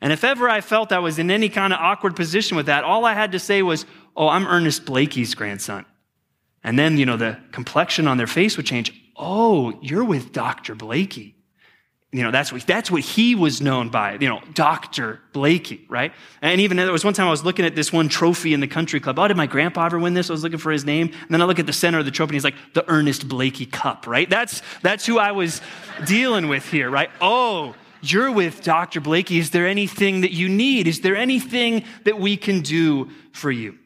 And 0.00 0.12
if 0.12 0.24
ever 0.24 0.48
I 0.48 0.60
felt 0.60 0.92
I 0.92 0.98
was 1.00 1.18
in 1.18 1.30
any 1.30 1.48
kind 1.48 1.72
of 1.72 1.80
awkward 1.80 2.14
position 2.14 2.56
with 2.56 2.66
that, 2.66 2.84
all 2.84 3.04
I 3.04 3.14
had 3.14 3.32
to 3.32 3.38
say 3.38 3.62
was, 3.62 3.84
Oh, 4.16 4.28
I'm 4.28 4.46
Ernest 4.46 4.84
Blakey's 4.84 5.34
grandson. 5.34 5.84
And 6.64 6.78
then, 6.78 6.98
you 6.98 7.06
know, 7.06 7.16
the 7.16 7.38
complexion 7.52 8.06
on 8.06 8.16
their 8.16 8.26
face 8.26 8.56
would 8.56 8.66
change. 8.66 8.92
Oh, 9.16 9.78
you're 9.80 10.04
with 10.04 10.32
Dr. 10.32 10.74
Blakey. 10.74 11.34
You 12.10 12.22
know, 12.22 12.30
that's 12.30 12.50
what, 12.50 12.66
that's 12.66 12.90
what 12.90 13.02
he 13.02 13.34
was 13.34 13.60
known 13.60 13.90
by, 13.90 14.14
you 14.14 14.28
know, 14.28 14.40
Dr. 14.54 15.20
Blakey, 15.34 15.84
right? 15.90 16.12
And 16.40 16.58
even 16.62 16.78
there 16.78 16.90
was 16.90 17.04
one 17.04 17.12
time 17.12 17.26
I 17.26 17.30
was 17.30 17.44
looking 17.44 17.66
at 17.66 17.74
this 17.74 17.92
one 17.92 18.08
trophy 18.08 18.54
in 18.54 18.60
the 18.60 18.66
country 18.66 18.98
club. 18.98 19.18
Oh, 19.18 19.28
did 19.28 19.36
my 19.36 19.46
grandpa 19.46 19.84
ever 19.84 19.98
win 19.98 20.14
this? 20.14 20.30
I 20.30 20.32
was 20.32 20.42
looking 20.42 20.58
for 20.58 20.72
his 20.72 20.86
name. 20.86 21.08
And 21.08 21.28
then 21.28 21.42
I 21.42 21.44
look 21.44 21.58
at 21.58 21.66
the 21.66 21.72
center 21.72 21.98
of 21.98 22.06
the 22.06 22.10
trophy 22.10 22.30
and 22.30 22.34
he's 22.36 22.44
like, 22.44 22.54
the 22.72 22.88
Ernest 22.88 23.28
Blakey 23.28 23.66
Cup, 23.66 24.06
right? 24.06 24.28
That's, 24.28 24.62
that's 24.80 25.04
who 25.04 25.18
I 25.18 25.32
was 25.32 25.60
dealing 26.06 26.48
with 26.48 26.64
here, 26.70 26.88
right? 26.88 27.10
Oh, 27.20 27.74
you're 28.00 28.32
with 28.32 28.62
Dr. 28.62 29.02
Blakey. 29.02 29.38
Is 29.38 29.50
there 29.50 29.66
anything 29.66 30.22
that 30.22 30.32
you 30.32 30.48
need? 30.48 30.86
Is 30.86 31.02
there 31.02 31.16
anything 31.16 31.84
that 32.04 32.18
we 32.18 32.38
can 32.38 32.62
do 32.62 33.10
for 33.32 33.50
you? 33.50 33.76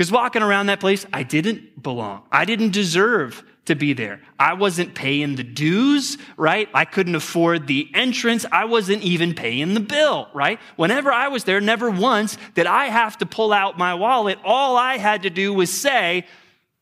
Because 0.00 0.10
walking 0.10 0.40
around 0.40 0.68
that 0.68 0.80
place, 0.80 1.04
I 1.12 1.24
didn't 1.24 1.82
belong. 1.82 2.22
I 2.32 2.46
didn't 2.46 2.70
deserve 2.70 3.44
to 3.66 3.74
be 3.74 3.92
there. 3.92 4.22
I 4.38 4.54
wasn't 4.54 4.94
paying 4.94 5.36
the 5.36 5.42
dues, 5.42 6.16
right? 6.38 6.70
I 6.72 6.86
couldn't 6.86 7.14
afford 7.14 7.66
the 7.66 7.86
entrance. 7.92 8.46
I 8.50 8.64
wasn't 8.64 9.02
even 9.02 9.34
paying 9.34 9.74
the 9.74 9.80
bill, 9.80 10.30
right? 10.32 10.58
Whenever 10.76 11.12
I 11.12 11.28
was 11.28 11.44
there, 11.44 11.60
never 11.60 11.90
once 11.90 12.38
did 12.54 12.66
I 12.66 12.86
have 12.86 13.18
to 13.18 13.26
pull 13.26 13.52
out 13.52 13.76
my 13.76 13.92
wallet. 13.92 14.38
All 14.42 14.74
I 14.74 14.96
had 14.96 15.24
to 15.24 15.28
do 15.28 15.52
was 15.52 15.70
say, 15.70 16.26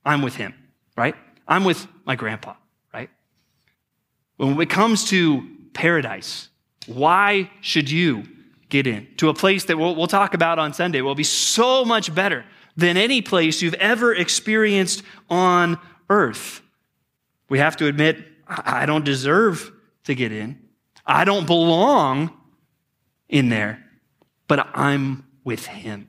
I'm 0.05 0.23
with 0.23 0.37
him, 0.37 0.55
right? 0.97 1.17
I'm 1.49 1.65
with 1.65 1.89
my 2.05 2.15
grandpa, 2.15 2.55
right? 2.95 3.11
When 4.37 4.61
it 4.61 4.71
comes 4.71 5.09
to 5.11 5.45
paradise, 5.73 6.51
why 6.87 7.51
should 7.63 7.91
you 7.91 8.23
get 8.69 8.87
in 8.87 9.09
to 9.17 9.29
a 9.29 9.35
place 9.35 9.65
that 9.65 9.77
we'll, 9.77 9.97
we'll 9.97 10.07
talk 10.07 10.35
about 10.35 10.61
on 10.61 10.73
Sunday 10.73 11.01
will 11.01 11.17
be 11.17 11.25
so 11.25 11.85
much 11.85 12.15
better 12.15 12.45
than 12.79 12.97
any 12.97 13.21
place 13.21 13.61
you've 13.61 13.75
ever 13.75 14.15
experienced 14.15 15.03
on 15.29 15.79
earth. 16.09 16.63
We 17.49 17.59
have 17.59 17.77
to 17.79 17.87
admit, 17.87 18.25
I 18.47 18.87
don't 18.87 19.05
deserve 19.05 19.73
to 20.05 20.15
get 20.15 20.31
in. 20.31 20.61
I 21.05 21.25
don't 21.25 21.45
belong 21.45 22.31
in 23.29 23.49
there, 23.49 23.85
but 24.47 24.69
I'm 24.75 25.27
with 25.43 25.67
him. 25.67 26.09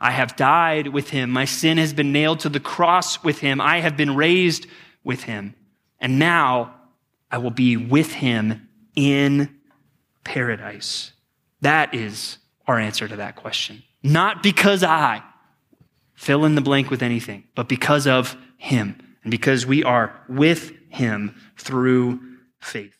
I 0.00 0.12
have 0.12 0.34
died 0.34 0.88
with 0.88 1.10
him. 1.10 1.28
My 1.28 1.44
sin 1.44 1.76
has 1.76 1.92
been 1.92 2.10
nailed 2.10 2.40
to 2.40 2.48
the 2.48 2.60
cross 2.60 3.22
with 3.22 3.40
him. 3.40 3.60
I 3.60 3.80
have 3.80 3.96
been 3.96 4.16
raised 4.16 4.66
with 5.04 5.24
him. 5.24 5.54
And 6.00 6.18
now 6.18 6.74
I 7.30 7.36
will 7.36 7.50
be 7.50 7.76
with 7.76 8.12
him 8.12 8.68
in 8.94 9.58
paradise. 10.24 11.12
That 11.60 11.94
is 11.94 12.38
our 12.66 12.78
answer 12.78 13.06
to 13.08 13.16
that 13.16 13.36
question. 13.36 13.82
Not 14.02 14.42
because 14.42 14.82
I, 14.82 15.22
fill 16.18 16.44
in 16.44 16.56
the 16.56 16.60
blank 16.60 16.90
with 16.90 17.00
anything, 17.00 17.44
but 17.54 17.68
because 17.68 18.06
of 18.06 18.36
Him 18.56 18.96
and 19.22 19.30
because 19.30 19.64
we 19.64 19.84
are 19.84 20.20
with 20.28 20.72
Him 20.90 21.40
through 21.56 22.20
faith. 22.58 22.97